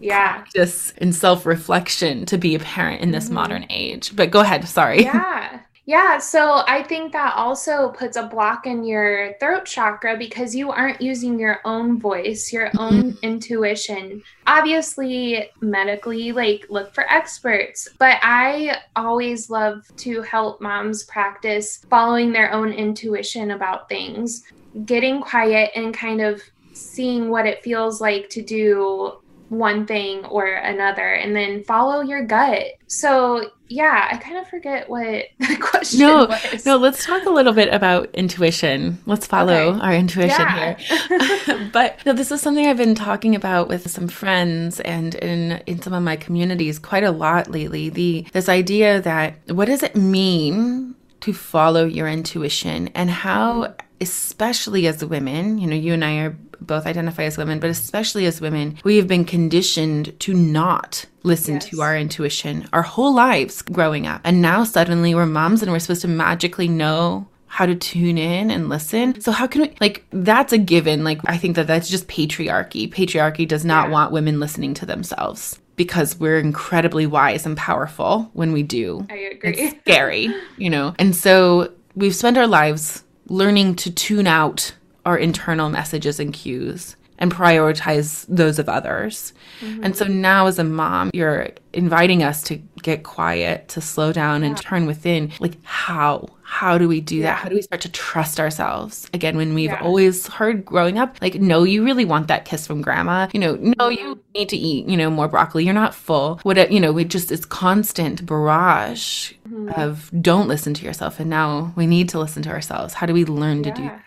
yeah. 0.00 0.38
practice 0.38 0.92
and 0.98 1.14
self 1.14 1.46
reflection 1.46 2.26
to 2.26 2.38
be 2.38 2.54
a 2.54 2.58
parent 2.58 3.02
in 3.02 3.10
this 3.10 3.26
mm-hmm. 3.26 3.34
modern 3.34 3.66
age. 3.70 4.14
But 4.14 4.30
go 4.30 4.40
ahead, 4.40 4.66
sorry. 4.68 5.02
Yeah. 5.04 5.60
Yeah, 5.86 6.18
so 6.18 6.62
I 6.68 6.82
think 6.82 7.12
that 7.12 7.34
also 7.36 7.88
puts 7.90 8.16
a 8.16 8.26
block 8.26 8.66
in 8.66 8.84
your 8.84 9.34
throat 9.40 9.64
chakra 9.64 10.16
because 10.16 10.54
you 10.54 10.70
aren't 10.70 11.00
using 11.00 11.38
your 11.38 11.60
own 11.64 11.98
voice, 11.98 12.52
your 12.52 12.70
own 12.78 13.12
mm-hmm. 13.12 13.24
intuition. 13.24 14.22
Obviously, 14.46 15.50
medically, 15.60 16.32
like 16.32 16.66
look 16.68 16.94
for 16.94 17.10
experts, 17.10 17.88
but 17.98 18.18
I 18.22 18.76
always 18.94 19.50
love 19.50 19.84
to 19.98 20.22
help 20.22 20.60
moms 20.60 21.04
practice 21.04 21.84
following 21.88 22.30
their 22.30 22.52
own 22.52 22.72
intuition 22.72 23.52
about 23.52 23.88
things, 23.88 24.44
getting 24.84 25.20
quiet 25.20 25.70
and 25.74 25.94
kind 25.94 26.20
of 26.20 26.42
seeing 26.72 27.30
what 27.30 27.46
it 27.46 27.64
feels 27.64 28.00
like 28.00 28.28
to 28.30 28.42
do 28.42 29.20
one 29.48 29.84
thing 29.84 30.24
or 30.26 30.46
another 30.46 31.14
and 31.14 31.34
then 31.34 31.64
follow 31.64 32.02
your 32.02 32.24
gut. 32.24 32.66
So, 32.86 33.50
yeah, 33.70 34.08
I 34.10 34.16
kind 34.16 34.36
of 34.36 34.48
forget 34.48 34.90
what 34.90 35.26
the 35.38 35.56
question 35.56 36.00
no, 36.00 36.26
was. 36.26 36.66
No, 36.66 36.76
let's 36.76 37.04
talk 37.04 37.24
a 37.24 37.30
little 37.30 37.52
bit 37.52 37.72
about 37.72 38.12
intuition. 38.12 38.98
Let's 39.06 39.26
follow 39.26 39.74
okay. 39.74 39.80
our 39.80 39.94
intuition 39.94 40.40
yeah. 40.40 40.74
here. 40.74 41.70
but 41.72 42.04
no, 42.04 42.12
this 42.12 42.32
is 42.32 42.40
something 42.40 42.66
I've 42.66 42.76
been 42.76 42.96
talking 42.96 43.36
about 43.36 43.68
with 43.68 43.88
some 43.88 44.08
friends 44.08 44.80
and 44.80 45.14
in 45.14 45.62
in 45.66 45.80
some 45.80 45.92
of 45.92 46.02
my 46.02 46.16
communities 46.16 46.80
quite 46.80 47.04
a 47.04 47.12
lot 47.12 47.48
lately. 47.48 47.88
The 47.88 48.26
this 48.32 48.48
idea 48.48 49.00
that 49.02 49.36
what 49.46 49.66
does 49.66 49.84
it 49.84 49.94
mean 49.94 50.96
to 51.20 51.32
follow 51.32 51.84
your 51.84 52.08
intuition 52.08 52.88
and 52.88 53.08
how 53.08 53.74
especially 54.00 54.86
as 54.86 55.04
women, 55.04 55.58
you 55.58 55.66
know, 55.66 55.76
you 55.76 55.92
and 55.92 56.04
I 56.04 56.16
are 56.16 56.36
both 56.60 56.86
identify 56.86 57.24
as 57.24 57.38
women, 57.38 57.60
but 57.60 57.70
especially 57.70 58.26
as 58.26 58.40
women, 58.40 58.78
we 58.84 58.96
have 58.96 59.08
been 59.08 59.24
conditioned 59.24 60.18
to 60.20 60.34
not 60.34 61.06
listen 61.22 61.54
yes. 61.54 61.66
to 61.66 61.82
our 61.82 61.96
intuition 61.96 62.66
our 62.72 62.82
whole 62.82 63.14
lives 63.14 63.62
growing 63.62 64.06
up. 64.06 64.20
And 64.24 64.40
now 64.40 64.64
suddenly 64.64 65.14
we're 65.14 65.26
moms 65.26 65.62
and 65.62 65.70
we're 65.70 65.78
supposed 65.78 66.02
to 66.02 66.08
magically 66.08 66.68
know 66.68 67.26
how 67.46 67.66
to 67.66 67.74
tune 67.74 68.16
in 68.16 68.50
and 68.50 68.68
listen. 68.68 69.20
So 69.20 69.32
how 69.32 69.46
can 69.46 69.62
we 69.62 69.74
like 69.80 70.06
that's 70.10 70.52
a 70.52 70.58
given. 70.58 71.02
Like 71.02 71.20
I 71.26 71.36
think 71.36 71.56
that 71.56 71.66
that's 71.66 71.90
just 71.90 72.06
patriarchy. 72.06 72.88
Patriarchy 72.88 73.46
does 73.46 73.64
not 73.64 73.88
yeah. 73.88 73.92
want 73.92 74.12
women 74.12 74.38
listening 74.38 74.72
to 74.74 74.86
themselves 74.86 75.58
because 75.74 76.18
we're 76.18 76.38
incredibly 76.38 77.06
wise 77.06 77.46
and 77.46 77.56
powerful 77.56 78.30
when 78.34 78.52
we 78.52 78.62
do. 78.62 79.06
I 79.10 79.16
agree. 79.16 79.54
It's 79.54 79.80
scary, 79.80 80.28
you 80.58 80.70
know. 80.70 80.94
And 80.98 81.16
so 81.16 81.72
we've 81.94 82.14
spent 82.14 82.38
our 82.38 82.46
lives 82.46 83.02
learning 83.26 83.76
to 83.76 83.90
tune 83.90 84.26
out 84.26 84.72
our 85.04 85.16
internal 85.16 85.70
messages 85.70 86.20
and 86.20 86.32
cues 86.32 86.96
and 87.20 87.30
prioritize 87.30 88.24
those 88.28 88.58
of 88.58 88.68
others. 88.68 89.34
Mm-hmm. 89.60 89.84
And 89.84 89.94
so 89.94 90.06
now, 90.06 90.46
as 90.46 90.58
a 90.58 90.64
mom, 90.64 91.10
you're 91.12 91.50
inviting 91.74 92.22
us 92.22 92.42
to 92.44 92.56
get 92.82 93.02
quiet, 93.02 93.68
to 93.68 93.82
slow 93.82 94.10
down, 94.10 94.42
and 94.42 94.56
turn 94.56 94.86
within. 94.86 95.30
Like, 95.38 95.62
how? 95.62 96.28
How 96.42 96.78
do 96.78 96.88
we 96.88 97.00
do 97.00 97.16
yeah. 97.16 97.26
that? 97.26 97.38
How 97.38 97.48
do 97.50 97.54
we 97.54 97.62
start 97.62 97.82
to 97.82 97.92
trust 97.92 98.40
ourselves 98.40 99.08
again 99.12 99.36
when 99.36 99.54
we've 99.54 99.70
yeah. 99.70 99.82
always 99.82 100.26
heard 100.26 100.64
growing 100.64 100.98
up, 100.98 101.18
like, 101.20 101.34
no, 101.34 101.62
you 101.62 101.84
really 101.84 102.06
want 102.06 102.26
that 102.28 102.46
kiss 102.46 102.66
from 102.66 102.80
grandma? 102.80 103.28
You 103.34 103.40
know, 103.40 103.54
no, 103.78 103.88
you 103.88 104.14
mm-hmm. 104.16 104.20
need 104.34 104.48
to 104.48 104.56
eat, 104.56 104.88
you 104.88 104.96
know, 104.96 105.10
more 105.10 105.28
broccoli. 105.28 105.64
You're 105.64 105.74
not 105.74 105.94
full. 105.94 106.40
What, 106.42 106.72
you 106.72 106.80
know, 106.80 106.90
we 106.90 107.04
just, 107.04 107.30
it's 107.30 107.44
constant 107.44 108.24
barrage 108.24 109.34
mm-hmm. 109.46 109.68
of 109.78 110.10
don't 110.22 110.48
listen 110.48 110.72
to 110.74 110.84
yourself. 110.84 111.20
And 111.20 111.28
now 111.28 111.72
we 111.76 111.86
need 111.86 112.08
to 112.08 112.18
listen 112.18 112.42
to 112.44 112.50
ourselves. 112.50 112.94
How 112.94 113.06
do 113.06 113.12
we 113.12 113.26
learn 113.26 113.62
yeah. 113.62 113.74
to 113.74 113.82
do 113.82 113.82
that? 113.82 114.04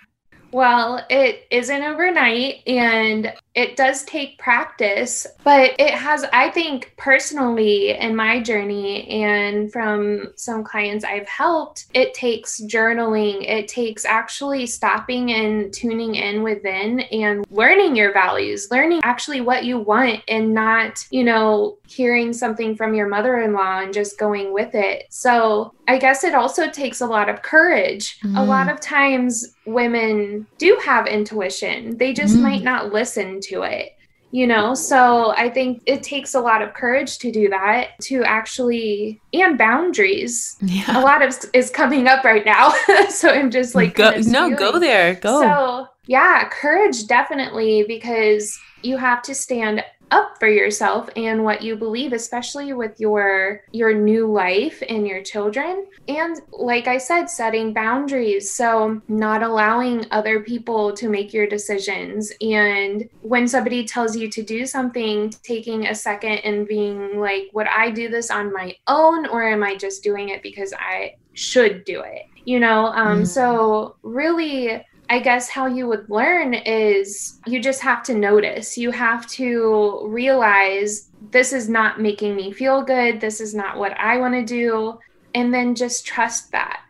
Well, 0.53 1.03
it 1.09 1.47
isn't 1.51 1.81
overnight 1.83 2.61
and 2.67 3.33
it 3.55 3.75
does 3.75 4.03
take 4.05 4.39
practice, 4.39 5.27
but 5.43 5.75
it 5.79 5.91
has, 5.91 6.25
I 6.33 6.49
think, 6.49 6.93
personally 6.97 7.91
in 7.91 8.15
my 8.15 8.41
journey 8.41 9.07
and 9.09 9.71
from 9.71 10.33
some 10.35 10.63
clients 10.63 11.05
I've 11.05 11.27
helped, 11.27 11.85
it 11.93 12.13
takes 12.13 12.61
journaling. 12.61 13.47
It 13.47 13.67
takes 13.67 14.05
actually 14.05 14.65
stopping 14.65 15.31
and 15.31 15.71
tuning 15.71 16.15
in 16.15 16.41
within 16.41 17.01
and 17.01 17.45
learning 17.51 17.95
your 17.95 18.11
values, 18.11 18.69
learning 18.71 19.01
actually 19.03 19.41
what 19.41 19.65
you 19.65 19.77
want 19.77 20.21
and 20.27 20.53
not, 20.53 21.05
you 21.11 21.23
know, 21.23 21.77
hearing 21.87 22.33
something 22.33 22.75
from 22.75 22.95
your 22.95 23.07
mother 23.07 23.39
in 23.41 23.53
law 23.53 23.81
and 23.81 23.93
just 23.93 24.17
going 24.17 24.51
with 24.51 24.73
it. 24.73 25.05
So 25.09 25.73
I 25.87 25.97
guess 25.97 26.23
it 26.23 26.33
also 26.33 26.69
takes 26.69 27.01
a 27.01 27.05
lot 27.05 27.29
of 27.29 27.41
courage. 27.43 28.19
Mm. 28.21 28.39
A 28.39 28.43
lot 28.43 28.69
of 28.69 28.79
times 28.79 29.53
women 29.65 30.47
do 30.57 30.79
have 30.83 31.07
intuition, 31.07 31.97
they 31.97 32.13
just 32.13 32.35
mm. 32.35 32.41
might 32.41 32.63
not 32.63 32.91
listen 32.91 33.39
to 33.43 33.63
it 33.63 33.91
you 34.33 34.47
know? 34.47 34.73
So 34.73 35.31
i 35.37 35.47
think 35.47 35.83
it 35.85 36.03
takes 36.03 36.33
a 36.33 36.41
lot 36.41 36.61
of 36.61 36.73
courage 36.73 37.19
to 37.19 37.31
do 37.31 37.49
that 37.49 37.91
to 38.01 38.23
actually 38.23 39.21
and 39.31 39.57
boundaries. 39.57 40.57
Yeah. 40.61 40.99
a 40.99 41.01
lot 41.01 41.21
of 41.21 41.33
is 41.53 41.69
coming 41.69 42.07
up 42.07 42.25
right 42.25 42.45
now. 42.45 42.73
So 43.09 43.29
i'm 43.29 43.51
just 43.51 43.75
like 43.75 43.95
go, 43.95 44.11
no 44.25 44.55
go 44.55 44.79
there. 44.79 45.15
Go. 45.15 45.41
So 45.41 45.87
yeah 46.07 46.49
courage 46.49 47.05
definitely 47.07 47.85
because 47.87 48.59
you 48.81 48.97
have 48.97 49.21
to 49.21 49.35
stand 49.35 49.83
up 50.13 50.37
for 50.37 50.47
yourself 50.47 51.09
and 51.15 51.43
what 51.43 51.63
you 51.63 51.75
believe 51.75 52.13
especially 52.13 52.71
with 52.71 52.99
your 52.99 53.61
your 53.71 53.93
new 53.93 54.31
life 54.31 54.83
and 54.87 55.07
your 55.07 55.23
children. 55.23 55.87
And 56.07 56.39
like 56.51 56.87
i 56.87 56.97
said 56.97 57.29
setting 57.29 57.73
boundaries. 57.73 58.53
So 58.53 59.01
not 59.07 59.41
allowing 59.41 60.05
other 60.11 60.41
people 60.41 60.93
to 60.93 61.09
make 61.09 61.33
your 61.33 61.47
decisions. 61.47 62.31
And 62.41 63.09
when 63.21 63.47
somebody 63.47 63.85
tells 63.85 64.15
you 64.15 64.29
to 64.29 64.43
do 64.43 64.65
something 64.65 65.33
taking 65.41 65.87
a 65.87 65.95
second 65.95 66.37
and 66.49 66.67
being 66.67 67.19
like 67.19 67.49
would 67.53 67.67
i 67.67 67.89
do 67.89 68.07
this 68.09 68.29
on 68.29 68.53
my 68.53 68.75
own 68.87 69.25
or 69.27 69.43
am 69.43 69.63
i 69.63 69.75
just 69.75 70.03
doing 70.03 70.29
it 70.29 70.43
because 70.43 70.73
i 70.77 71.15
should 71.33 71.83
do 71.85 72.01
it? 72.01 72.23
You 72.45 72.59
know 72.59 72.85
um 72.87 73.23
mm. 73.23 73.27
so 73.27 73.95
really 74.03 74.83
I 75.09 75.19
guess 75.19 75.49
how 75.49 75.67
you 75.67 75.87
would 75.87 76.09
learn 76.09 76.53
is 76.53 77.39
you 77.45 77.61
just 77.61 77.81
have 77.81 78.03
to 78.03 78.13
notice. 78.13 78.77
You 78.77 78.91
have 78.91 79.27
to 79.31 80.01
realize 80.07 81.09
this 81.31 81.53
is 81.53 81.69
not 81.69 82.01
making 82.01 82.35
me 82.35 82.51
feel 82.51 82.81
good. 82.81 83.19
This 83.19 83.41
is 83.41 83.53
not 83.53 83.77
what 83.77 83.97
I 83.99 84.17
want 84.17 84.33
to 84.33 84.43
do. 84.43 84.99
And 85.35 85.53
then 85.53 85.75
just 85.75 86.05
trust 86.05 86.51
that. 86.51 86.81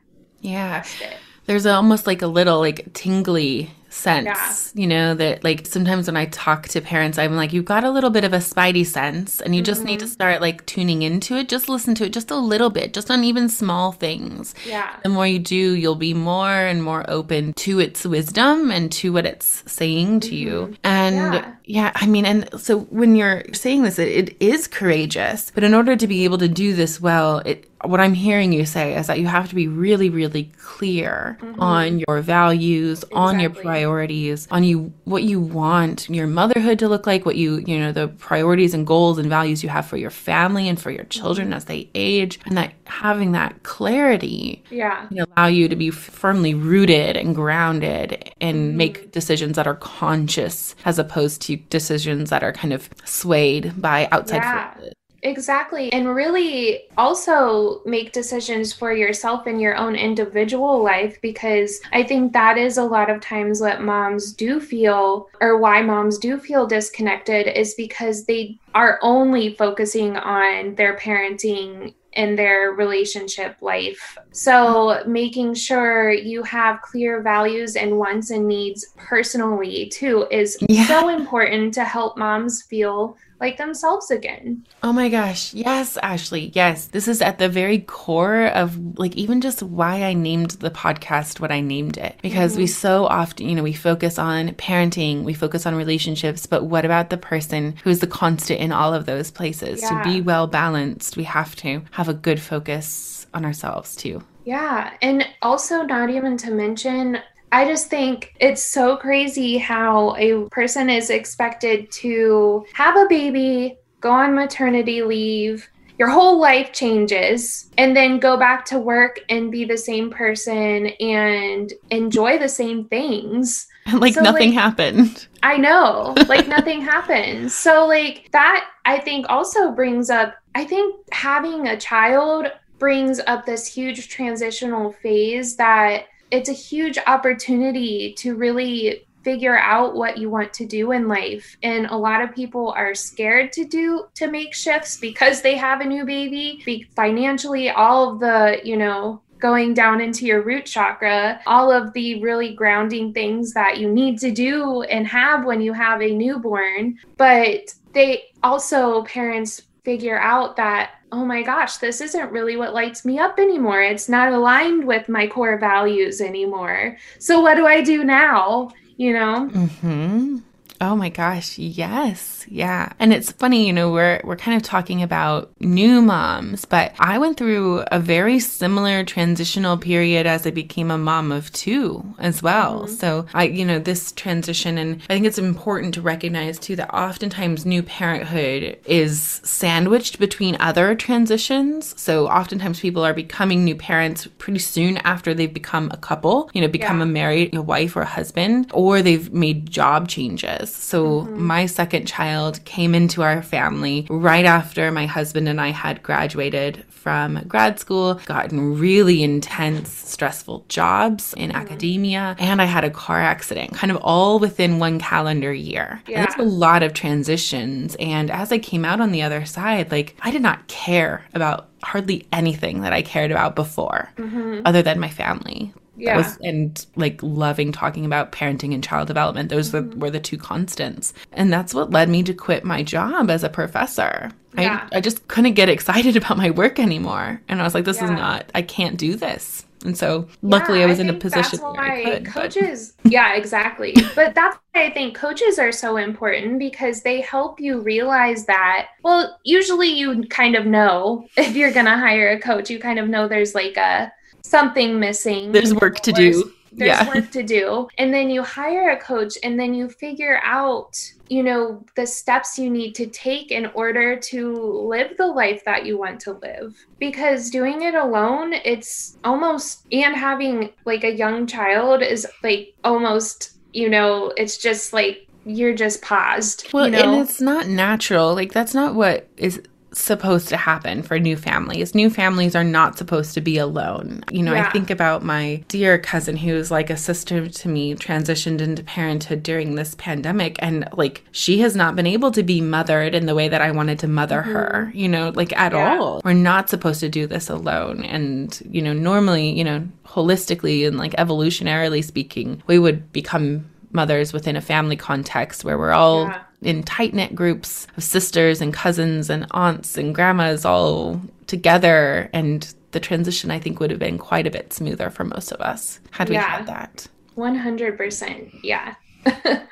Yeah. 0.41 0.81
Trust 0.81 1.03
There's 1.45 1.65
almost 1.65 2.07
like 2.07 2.21
a 2.21 2.27
little 2.27 2.59
like 2.59 2.93
tingly 2.93 3.71
sense. 3.93 4.71
Yeah. 4.75 4.81
You 4.81 4.87
know, 4.87 5.13
that 5.15 5.43
like 5.43 5.67
sometimes 5.67 6.07
when 6.07 6.17
I 6.17 6.25
talk 6.25 6.67
to 6.69 6.81
parents, 6.81 7.17
I'm 7.17 7.35
like, 7.35 7.53
you've 7.53 7.65
got 7.65 7.83
a 7.83 7.91
little 7.91 8.09
bit 8.09 8.23
of 8.23 8.33
a 8.33 8.37
spidey 8.37 8.85
sense 8.85 9.39
and 9.39 9.55
you 9.55 9.61
mm-hmm. 9.61 9.65
just 9.65 9.83
need 9.83 9.99
to 9.99 10.05
mm-hmm. 10.05 10.11
start 10.11 10.41
like 10.41 10.65
tuning 10.65 11.01
into 11.01 11.35
it. 11.35 11.49
Just 11.49 11.69
listen 11.69 11.95
to 11.95 12.05
it 12.05 12.13
just 12.13 12.31
a 12.31 12.35
little 12.35 12.69
bit, 12.69 12.93
just 12.93 13.11
on 13.11 13.23
even 13.23 13.49
small 13.49 13.91
things. 13.91 14.55
Yeah. 14.65 14.95
The 15.03 15.09
more 15.09 15.27
you 15.27 15.39
do, 15.39 15.75
you'll 15.75 15.95
be 15.95 16.13
more 16.13 16.49
and 16.49 16.83
more 16.83 17.05
open 17.09 17.53
to 17.53 17.79
its 17.79 18.05
wisdom 18.05 18.71
and 18.71 18.91
to 18.93 19.13
what 19.13 19.25
it's 19.25 19.63
saying 19.71 20.21
to 20.21 20.27
mm-hmm. 20.27 20.35
you. 20.35 20.75
And 20.83 21.15
yeah. 21.15 21.55
yeah. 21.65 21.91
I 21.95 22.07
mean, 22.07 22.25
and 22.25 22.49
so 22.59 22.79
when 22.79 23.15
you're 23.15 23.43
saying 23.53 23.83
this, 23.83 23.99
it, 23.99 24.29
it 24.29 24.37
is 24.39 24.67
courageous, 24.67 25.51
but 25.53 25.63
in 25.63 25.73
order 25.73 25.95
to 25.95 26.07
be 26.07 26.23
able 26.23 26.39
to 26.39 26.47
do 26.47 26.73
this 26.73 26.99
well, 26.99 27.39
it 27.39 27.69
what 27.83 27.99
I'm 27.99 28.13
hearing 28.13 28.53
you 28.53 28.65
say 28.65 28.95
is 28.97 29.07
that 29.07 29.19
you 29.19 29.27
have 29.27 29.49
to 29.49 29.55
be 29.55 29.67
really, 29.67 30.09
really 30.09 30.51
clear 30.57 31.37
mm-hmm. 31.41 31.59
on 31.59 31.99
your 31.99 32.21
values, 32.21 32.99
exactly. 32.99 33.17
on 33.17 33.39
your 33.39 33.49
priorities, 33.49 34.47
on 34.51 34.63
you 34.63 34.93
what 35.03 35.23
you 35.23 35.39
want 35.39 36.09
your 36.09 36.27
motherhood 36.27 36.79
to 36.79 36.89
look 36.89 37.05
like, 37.05 37.25
what 37.25 37.35
you 37.35 37.57
you 37.65 37.77
know 37.77 37.91
the 37.91 38.07
priorities 38.07 38.73
and 38.73 38.87
goals 38.87 39.17
and 39.17 39.29
values 39.29 39.63
you 39.63 39.69
have 39.69 39.85
for 39.85 39.97
your 39.97 40.09
family 40.09 40.67
and 40.69 40.81
for 40.81 40.91
your 40.91 41.03
children 41.05 41.47
mm-hmm. 41.47 41.57
as 41.57 41.65
they 41.65 41.89
age, 41.93 42.39
and 42.45 42.57
that 42.57 42.73
having 42.85 43.33
that 43.33 43.63
clarity, 43.63 44.63
yeah, 44.69 45.05
can 45.07 45.19
allow 45.19 45.47
you 45.47 45.67
to 45.67 45.75
be 45.75 45.89
firmly 45.89 46.53
rooted 46.53 47.17
and 47.17 47.35
grounded 47.35 48.31
and 48.39 48.57
mm-hmm. 48.57 48.77
make 48.77 49.11
decisions 49.11 49.55
that 49.55 49.67
are 49.67 49.75
conscious 49.75 50.75
as 50.85 50.99
opposed 50.99 51.41
to 51.41 51.57
decisions 51.57 52.29
that 52.29 52.43
are 52.43 52.53
kind 52.53 52.73
of 52.73 52.89
swayed 53.03 53.73
by 53.81 54.07
outside 54.11 54.37
yeah. 54.37 54.73
forces. 54.73 54.93
Exactly. 55.23 55.91
And 55.93 56.13
really 56.13 56.83
also 56.97 57.81
make 57.85 58.11
decisions 58.11 58.73
for 58.73 58.91
yourself 58.91 59.47
in 59.47 59.59
your 59.59 59.75
own 59.75 59.95
individual 59.95 60.83
life 60.83 61.19
because 61.21 61.79
I 61.91 62.03
think 62.03 62.33
that 62.33 62.57
is 62.57 62.77
a 62.77 62.83
lot 62.83 63.09
of 63.09 63.21
times 63.21 63.61
what 63.61 63.81
moms 63.81 64.33
do 64.33 64.59
feel 64.59 65.29
or 65.39 65.57
why 65.57 65.81
moms 65.81 66.17
do 66.17 66.37
feel 66.37 66.67
disconnected 66.67 67.47
is 67.47 67.73
because 67.75 68.25
they 68.25 68.59
are 68.75 68.99
only 69.01 69.55
focusing 69.55 70.17
on 70.17 70.75
their 70.75 70.97
parenting 70.97 71.93
in 72.15 72.35
their 72.35 72.71
relationship 72.71 73.55
life. 73.61 74.17
So, 74.31 75.03
making 75.07 75.55
sure 75.55 76.11
you 76.11 76.43
have 76.43 76.81
clear 76.81 77.21
values 77.21 77.75
and 77.75 77.97
wants 77.97 78.29
and 78.29 78.47
needs 78.47 78.85
personally, 78.97 79.89
too, 79.89 80.27
is 80.31 80.57
yeah. 80.69 80.87
so 80.87 81.09
important 81.09 81.73
to 81.75 81.83
help 81.83 82.17
moms 82.17 82.61
feel 82.61 83.17
like 83.39 83.57
themselves 83.57 84.11
again. 84.11 84.65
Oh 84.81 84.93
my 84.93 85.09
gosh. 85.09 85.53
Yes, 85.53 85.97
Ashley. 85.97 86.51
Yes. 86.53 86.87
This 86.87 87.07
is 87.07 87.21
at 87.21 87.39
the 87.39 87.49
very 87.49 87.79
core 87.79 88.47
of 88.47 88.97
like 88.97 89.15
even 89.15 89.41
just 89.41 89.61
why 89.61 90.03
I 90.03 90.13
named 90.13 90.51
the 90.51 90.71
podcast 90.71 91.39
what 91.39 91.51
I 91.51 91.61
named 91.61 91.97
it. 91.97 92.17
Because 92.21 92.53
mm-hmm. 92.53 92.61
we 92.61 92.67
so 92.67 93.05
often, 93.05 93.49
you 93.49 93.55
know, 93.55 93.63
we 93.63 93.73
focus 93.73 94.17
on 94.17 94.49
parenting, 94.51 95.23
we 95.23 95.33
focus 95.33 95.65
on 95.65 95.75
relationships, 95.75 96.45
but 96.45 96.65
what 96.65 96.85
about 96.85 97.09
the 97.09 97.17
person 97.17 97.75
who's 97.83 97.99
the 97.99 98.07
constant 98.07 98.59
in 98.59 98.71
all 98.71 98.93
of 98.93 99.05
those 99.05 99.31
places? 99.31 99.81
Yeah. 99.81 100.01
To 100.01 100.09
be 100.09 100.21
well 100.21 100.47
balanced, 100.47 101.17
we 101.17 101.23
have 101.23 101.55
to 101.57 101.83
have 101.91 102.09
a 102.09 102.13
good 102.13 102.39
focus 102.39 103.27
on 103.33 103.45
ourselves 103.45 103.95
too. 103.95 104.23
Yeah. 104.45 104.93
And 105.01 105.25
also, 105.41 105.83
not 105.83 106.09
even 106.09 106.37
to 106.37 106.51
mention, 106.51 107.19
I 107.53 107.65
just 107.65 107.87
think 107.87 108.33
it's 108.39 108.63
so 108.63 108.97
crazy 108.97 109.59
how 109.59 110.15
a 110.15 110.49
person 110.49 110.89
is 110.89 111.11
expected 111.11 111.91
to 111.91 112.65
have 112.73 112.97
a 112.97 113.05
baby, 113.07 113.77
go 114.01 114.09
on 114.11 114.33
maternity 114.33 115.03
leave, 115.03 115.69
your 115.99 116.09
whole 116.09 116.39
life 116.39 116.73
changes, 116.73 117.69
and 117.77 117.95
then 117.95 118.17
go 118.17 118.37
back 118.37 118.65
to 118.65 118.79
work 118.79 119.19
and 119.29 119.51
be 119.51 119.65
the 119.65 119.77
same 119.77 120.09
person 120.09 120.87
and 120.99 121.73
enjoy 121.91 122.39
the 122.39 122.49
same 122.49 122.85
things. 122.85 123.67
Like 123.93 124.13
so, 124.13 124.21
nothing 124.21 124.55
like, 124.55 124.59
happened. 124.59 125.27
I 125.43 125.57
know, 125.57 126.15
like 126.27 126.47
nothing 126.47 126.81
happened. 126.81 127.51
So, 127.51 127.85
like, 127.85 128.29
that 128.31 128.69
I 128.85 128.97
think 128.97 129.25
also 129.27 129.71
brings 129.71 130.09
up, 130.09 130.35
I 130.55 130.63
think 130.63 130.95
having 131.11 131.67
a 131.67 131.77
child 131.77 132.47
brings 132.79 133.19
up 133.27 133.45
this 133.45 133.67
huge 133.67 134.07
transitional 134.07 134.93
phase 134.93 135.57
that 135.57 136.05
it's 136.33 136.49
a 136.49 136.53
huge 136.53 136.97
opportunity 137.05 138.11
to 138.17 138.35
really 138.35 139.05
figure 139.23 139.57
out 139.57 139.95
what 139.95 140.17
you 140.17 140.31
want 140.31 140.51
to 140.51 140.65
do 140.65 140.91
in 140.91 141.07
life. 141.07 141.55
And 141.61 141.85
a 141.85 141.95
lot 141.95 142.21
of 142.21 142.33
people 142.33 142.73
are 142.75 142.95
scared 142.95 143.53
to 143.53 143.65
do 143.65 144.07
to 144.15 144.27
make 144.27 144.53
shifts 144.53 144.97
because 144.97 145.41
they 145.41 145.55
have 145.55 145.79
a 145.79 145.85
new 145.85 146.05
baby. 146.05 146.87
Financially 146.95 147.69
all 147.69 148.11
of 148.11 148.19
the 148.19 148.59
you 148.63 148.75
know 148.75 149.21
going 149.39 149.75
down 149.75 150.01
into 150.01 150.25
your 150.25 150.41
root 150.41 150.65
chakra 150.65 151.39
all 151.45 151.69
of 151.69 151.91
the 151.91 152.21
really 152.21 152.53
grounding 152.55 153.13
things 153.13 153.53
that 153.53 153.77
you 153.77 153.91
need 153.91 154.17
to 154.17 154.31
do 154.31 154.83
and 154.83 155.05
have 155.05 155.45
when 155.45 155.61
you 155.61 155.71
have 155.71 156.01
a 156.01 156.15
newborn. 156.15 156.97
But 157.17 157.75
they 157.93 158.23
also 158.41 159.03
parents 159.03 159.61
figure 159.85 160.19
out 160.19 160.55
that 160.55 160.91
oh 161.13 161.23
my 161.23 161.43
gosh, 161.43 161.77
this 161.77 162.01
isn't 162.01 162.31
really 162.31 162.57
what 162.57 162.73
lights 162.73 163.05
me 163.05 163.19
up 163.19 163.37
anymore. 163.37 163.83
It's 163.83 164.09
not 164.09 164.33
aligned 164.33 164.83
with 164.85 165.07
my 165.07 165.27
core 165.27 165.59
values 165.59 166.19
anymore. 166.21 166.97
So 167.19 167.39
what 167.39 167.53
do 167.53 167.67
I 167.67 167.81
do 167.81 168.03
now? 168.03 168.71
You 168.97 169.13
know? 169.13 169.49
Mm-hmm. 169.53 170.37
Oh 170.83 170.97
my 170.97 171.07
gosh, 171.07 171.57
yes. 171.57 172.45
Yeah. 172.49 172.91
And 172.99 173.13
it's 173.13 173.31
funny, 173.31 173.65
you 173.65 173.71
know, 173.71 173.89
we're 173.93 174.19
we're 174.25 174.35
kind 174.35 174.57
of 174.57 174.63
talking 174.63 175.01
about 175.01 175.49
new 175.61 176.01
moms, 176.01 176.65
but 176.65 176.93
I 176.99 177.19
went 177.19 177.37
through 177.37 177.85
a 177.87 178.01
very 178.01 178.37
similar 178.39 179.05
transitional 179.05 179.77
period 179.77 180.27
as 180.27 180.45
I 180.45 180.51
became 180.51 180.91
a 180.91 180.97
mom 180.97 181.31
of 181.31 181.53
two 181.53 182.03
as 182.19 182.43
well. 182.43 182.81
Mm-hmm. 182.81 182.95
So 182.95 183.25
I, 183.33 183.45
you 183.45 183.63
know, 183.63 183.79
this 183.79 184.11
transition 184.11 184.77
and 184.77 185.01
I 185.09 185.13
think 185.13 185.25
it's 185.25 185.37
important 185.37 185.93
to 185.93 186.01
recognize 186.01 186.59
too 186.59 186.75
that 186.75 186.93
oftentimes 186.93 187.65
new 187.65 187.81
parenthood 187.81 188.77
is 188.85 189.39
sandwiched 189.45 190.19
between 190.19 190.57
other 190.59 190.95
transitions. 190.95 191.97
So 191.97 192.27
oftentimes 192.27 192.81
people 192.81 193.05
are 193.05 193.13
becoming 193.13 193.63
new 193.63 193.75
parents 193.75 194.27
pretty 194.37 194.59
soon 194.59 194.97
after 194.97 195.33
they've 195.33 195.53
become 195.53 195.89
a 195.93 195.97
couple, 195.97 196.51
you 196.53 196.59
know, 196.59 196.67
become 196.67 196.97
yeah. 196.97 197.03
a 197.03 197.07
married 197.07 197.55
a 197.55 197.61
wife 197.61 197.95
or 197.95 198.01
a 198.01 198.05
husband, 198.05 198.69
or 198.73 199.01
they've 199.01 199.31
made 199.31 199.71
job 199.71 200.09
changes. 200.09 200.72
So 200.75 201.21
mm-hmm. 201.21 201.43
my 201.43 201.65
second 201.65 202.07
child 202.07 202.63
came 202.65 202.95
into 202.95 203.21
our 203.21 203.41
family 203.41 204.07
right 204.09 204.45
after 204.45 204.91
my 204.91 205.05
husband 205.05 205.47
and 205.47 205.59
I 205.59 205.69
had 205.69 206.03
graduated 206.03 206.83
from 206.89 207.43
grad 207.47 207.79
school, 207.79 208.15
gotten 208.25 208.77
really 208.77 209.23
intense, 209.23 209.91
stressful 209.91 210.65
jobs 210.69 211.33
in 211.33 211.49
mm-hmm. 211.49 211.59
academia, 211.59 212.35
and 212.39 212.61
I 212.61 212.65
had 212.65 212.85
a 212.85 212.89
car 212.89 213.19
accident 213.19 213.73
kind 213.73 213.91
of 213.91 213.97
all 213.97 214.39
within 214.39 214.79
one 214.79 214.99
calendar 214.99 215.53
year. 215.53 216.01
Yeah. 216.07 216.19
And 216.19 216.27
that's 216.27 216.39
a 216.39 216.43
lot 216.43 216.81
of 216.81 216.93
transitions. 216.93 217.97
And 217.99 218.31
as 218.31 218.51
I 218.51 218.57
came 218.57 218.85
out 218.85 219.01
on 219.01 219.11
the 219.11 219.21
other 219.21 219.45
side, 219.45 219.91
like 219.91 220.15
I 220.21 220.31
did 220.31 220.41
not 220.41 220.67
care 220.67 221.25
about 221.33 221.69
hardly 221.83 222.25
anything 222.31 222.81
that 222.81 222.93
I 222.93 223.01
cared 223.01 223.31
about 223.31 223.55
before, 223.55 224.09
mm-hmm. 224.15 224.61
other 224.65 224.81
than 224.81 224.99
my 224.99 225.09
family. 225.09 225.73
Yeah. 225.95 226.17
Was, 226.17 226.37
and 226.41 226.85
like 226.95 227.21
loving 227.21 227.71
talking 227.71 228.05
about 228.05 228.31
parenting 228.31 228.73
and 228.73 228.83
child 228.83 229.07
development. 229.07 229.49
Those 229.49 229.71
mm-hmm. 229.71 229.99
were, 229.99 230.07
were 230.07 230.11
the 230.11 230.19
two 230.19 230.37
constants. 230.37 231.13
And 231.31 231.51
that's 231.51 231.73
what 231.73 231.91
led 231.91 232.09
me 232.09 232.23
to 232.23 232.33
quit 232.33 232.63
my 232.63 232.83
job 232.83 233.29
as 233.29 233.43
a 233.43 233.49
professor. 233.49 234.31
Yeah. 234.57 234.87
I, 234.91 234.97
I 234.97 235.01
just 235.01 235.27
couldn't 235.27 235.53
get 235.53 235.69
excited 235.69 236.15
about 236.17 236.37
my 236.37 236.51
work 236.51 236.79
anymore. 236.79 237.41
And 237.47 237.59
I 237.61 237.63
was 237.63 237.73
like, 237.73 237.85
this 237.85 237.97
yeah. 237.97 238.05
is 238.05 238.11
not, 238.11 238.51
I 238.55 238.61
can't 238.61 238.97
do 238.97 239.15
this. 239.15 239.65
And 239.85 239.97
so 239.97 240.27
luckily 240.41 240.79
yeah, 240.79 240.85
I 240.85 240.87
was 240.87 240.99
I 240.99 241.03
in 241.03 241.09
a 241.09 241.13
position 241.13 241.59
where 241.59 241.79
I 241.79 242.03
could. 242.03 242.25
Coaches, 242.25 242.93
but. 243.03 243.11
yeah, 243.11 243.35
exactly. 243.35 243.93
but 244.15 244.33
that's 244.33 244.57
why 244.71 244.85
I 244.85 244.91
think 244.91 245.15
coaches 245.15 245.59
are 245.59 245.71
so 245.71 245.97
important 245.97 246.59
because 246.59 247.01
they 247.01 247.21
help 247.21 247.59
you 247.59 247.81
realize 247.81 248.45
that, 248.45 248.89
well, 249.03 249.37
usually 249.43 249.89
you 249.89 250.23
kind 250.29 250.55
of 250.55 250.65
know 250.65 251.27
if 251.37 251.55
you're 251.55 251.73
going 251.73 251.85
to 251.85 251.97
hire 251.97 252.31
a 252.31 252.39
coach, 252.39 252.69
you 252.69 252.79
kind 252.79 252.99
of 252.99 253.09
know 253.09 253.27
there's 253.27 253.53
like 253.53 253.77
a, 253.77 254.11
something 254.43 254.99
missing. 254.99 255.51
There's 255.51 255.73
work 255.73 255.99
to 256.01 256.11
do. 256.11 256.53
There's 256.75 256.89
yeah. 256.89 257.07
work 257.07 257.29
to 257.31 257.43
do. 257.43 257.87
And 257.97 258.13
then 258.13 258.29
you 258.29 258.41
hire 258.43 258.91
a 258.91 258.97
coach 258.97 259.37
and 259.43 259.59
then 259.59 259.73
you 259.73 259.89
figure 259.89 260.39
out, 260.43 260.99
you 261.29 261.43
know, 261.43 261.85
the 261.95 262.05
steps 262.05 262.57
you 262.57 262.69
need 262.69 262.93
to 262.95 263.05
take 263.07 263.51
in 263.51 263.67
order 263.67 264.15
to 264.15 264.55
live 264.87 265.15
the 265.17 265.27
life 265.27 265.63
that 265.65 265.85
you 265.85 265.97
want 265.97 266.19
to 266.21 266.33
live. 266.33 266.75
Because 266.99 267.51
doing 267.51 267.83
it 267.83 267.93
alone, 267.93 268.53
it's 268.53 269.17
almost, 269.23 269.85
and 269.91 270.15
having 270.15 270.71
like 270.85 271.03
a 271.03 271.13
young 271.13 271.45
child 271.45 272.01
is 272.01 272.25
like 272.41 272.73
almost, 272.83 273.57
you 273.71 273.89
know, 273.89 274.33
it's 274.35 274.57
just 274.57 274.93
like 274.93 275.27
you're 275.45 275.75
just 275.75 276.01
paused. 276.01 276.73
Well, 276.73 276.85
you 276.85 276.91
know? 276.93 277.13
and 277.13 277.21
it's 277.21 277.39
not 277.41 277.67
natural. 277.67 278.33
Like 278.33 278.51
that's 278.51 278.73
not 278.73 278.95
what 278.95 279.27
is 279.37 279.61
supposed 279.93 280.49
to 280.49 280.57
happen 280.57 281.03
for 281.03 281.19
new 281.19 281.35
families. 281.37 281.95
New 281.95 282.09
families 282.09 282.55
are 282.55 282.63
not 282.63 282.97
supposed 282.97 283.33
to 283.33 283.41
be 283.41 283.57
alone. 283.57 284.23
You 284.31 284.43
know, 284.43 284.53
yeah. 284.53 284.67
I 284.67 284.71
think 284.71 284.89
about 284.89 285.23
my 285.23 285.63
dear 285.67 285.97
cousin 285.97 286.37
who's 286.37 286.71
like 286.71 286.89
a 286.89 286.97
sister 286.97 287.47
to 287.47 287.69
me, 287.69 287.95
transitioned 287.95 288.61
into 288.61 288.83
parenthood 288.83 289.43
during 289.43 289.75
this 289.75 289.95
pandemic, 289.95 290.57
and 290.59 290.87
like 290.93 291.23
she 291.31 291.59
has 291.59 291.75
not 291.75 291.95
been 291.95 292.07
able 292.07 292.31
to 292.31 292.43
be 292.43 292.61
mothered 292.61 293.15
in 293.15 293.25
the 293.25 293.35
way 293.35 293.47
that 293.47 293.61
I 293.61 293.71
wanted 293.71 293.99
to 293.99 294.07
mother 294.07 294.41
mm-hmm. 294.41 294.51
her, 294.51 294.91
you 294.93 295.07
know, 295.07 295.31
like 295.35 295.53
at 295.53 295.73
yeah. 295.73 295.97
all. 295.97 296.21
We're 296.23 296.33
not 296.33 296.69
supposed 296.69 296.99
to 297.01 297.09
do 297.09 297.27
this 297.27 297.49
alone. 297.49 298.03
And, 298.03 298.61
you 298.69 298.81
know, 298.81 298.93
normally, 298.93 299.51
you 299.51 299.63
know, 299.63 299.87
holistically 300.05 300.87
and 300.87 300.97
like 300.97 301.13
evolutionarily 301.13 302.03
speaking, 302.03 302.61
we 302.67 302.79
would 302.79 303.11
become 303.11 303.69
mothers 303.91 304.33
within 304.33 304.55
a 304.55 304.61
family 304.61 304.95
context 304.95 305.63
where 305.63 305.77
we're 305.77 305.91
all 305.91 306.23
yeah 306.23 306.43
in 306.65 306.83
tight 306.83 307.13
knit 307.13 307.35
groups 307.35 307.87
of 307.97 308.03
sisters 308.03 308.61
and 308.61 308.73
cousins 308.73 309.29
and 309.29 309.45
aunts 309.51 309.97
and 309.97 310.13
grandmas 310.13 310.65
all 310.65 311.21
together. 311.47 312.29
And 312.33 312.73
the 312.91 312.99
transition, 312.99 313.51
I 313.51 313.59
think, 313.59 313.79
would 313.79 313.91
have 313.91 313.99
been 313.99 314.17
quite 314.17 314.47
a 314.47 314.51
bit 314.51 314.73
smoother 314.73 315.09
for 315.09 315.23
most 315.23 315.51
of 315.51 315.61
us 315.61 315.99
had 316.11 316.29
we 316.29 316.35
yeah. 316.35 316.57
had 316.57 316.67
that. 316.67 317.07
100%. 317.37 318.59
Yeah. 318.63 318.95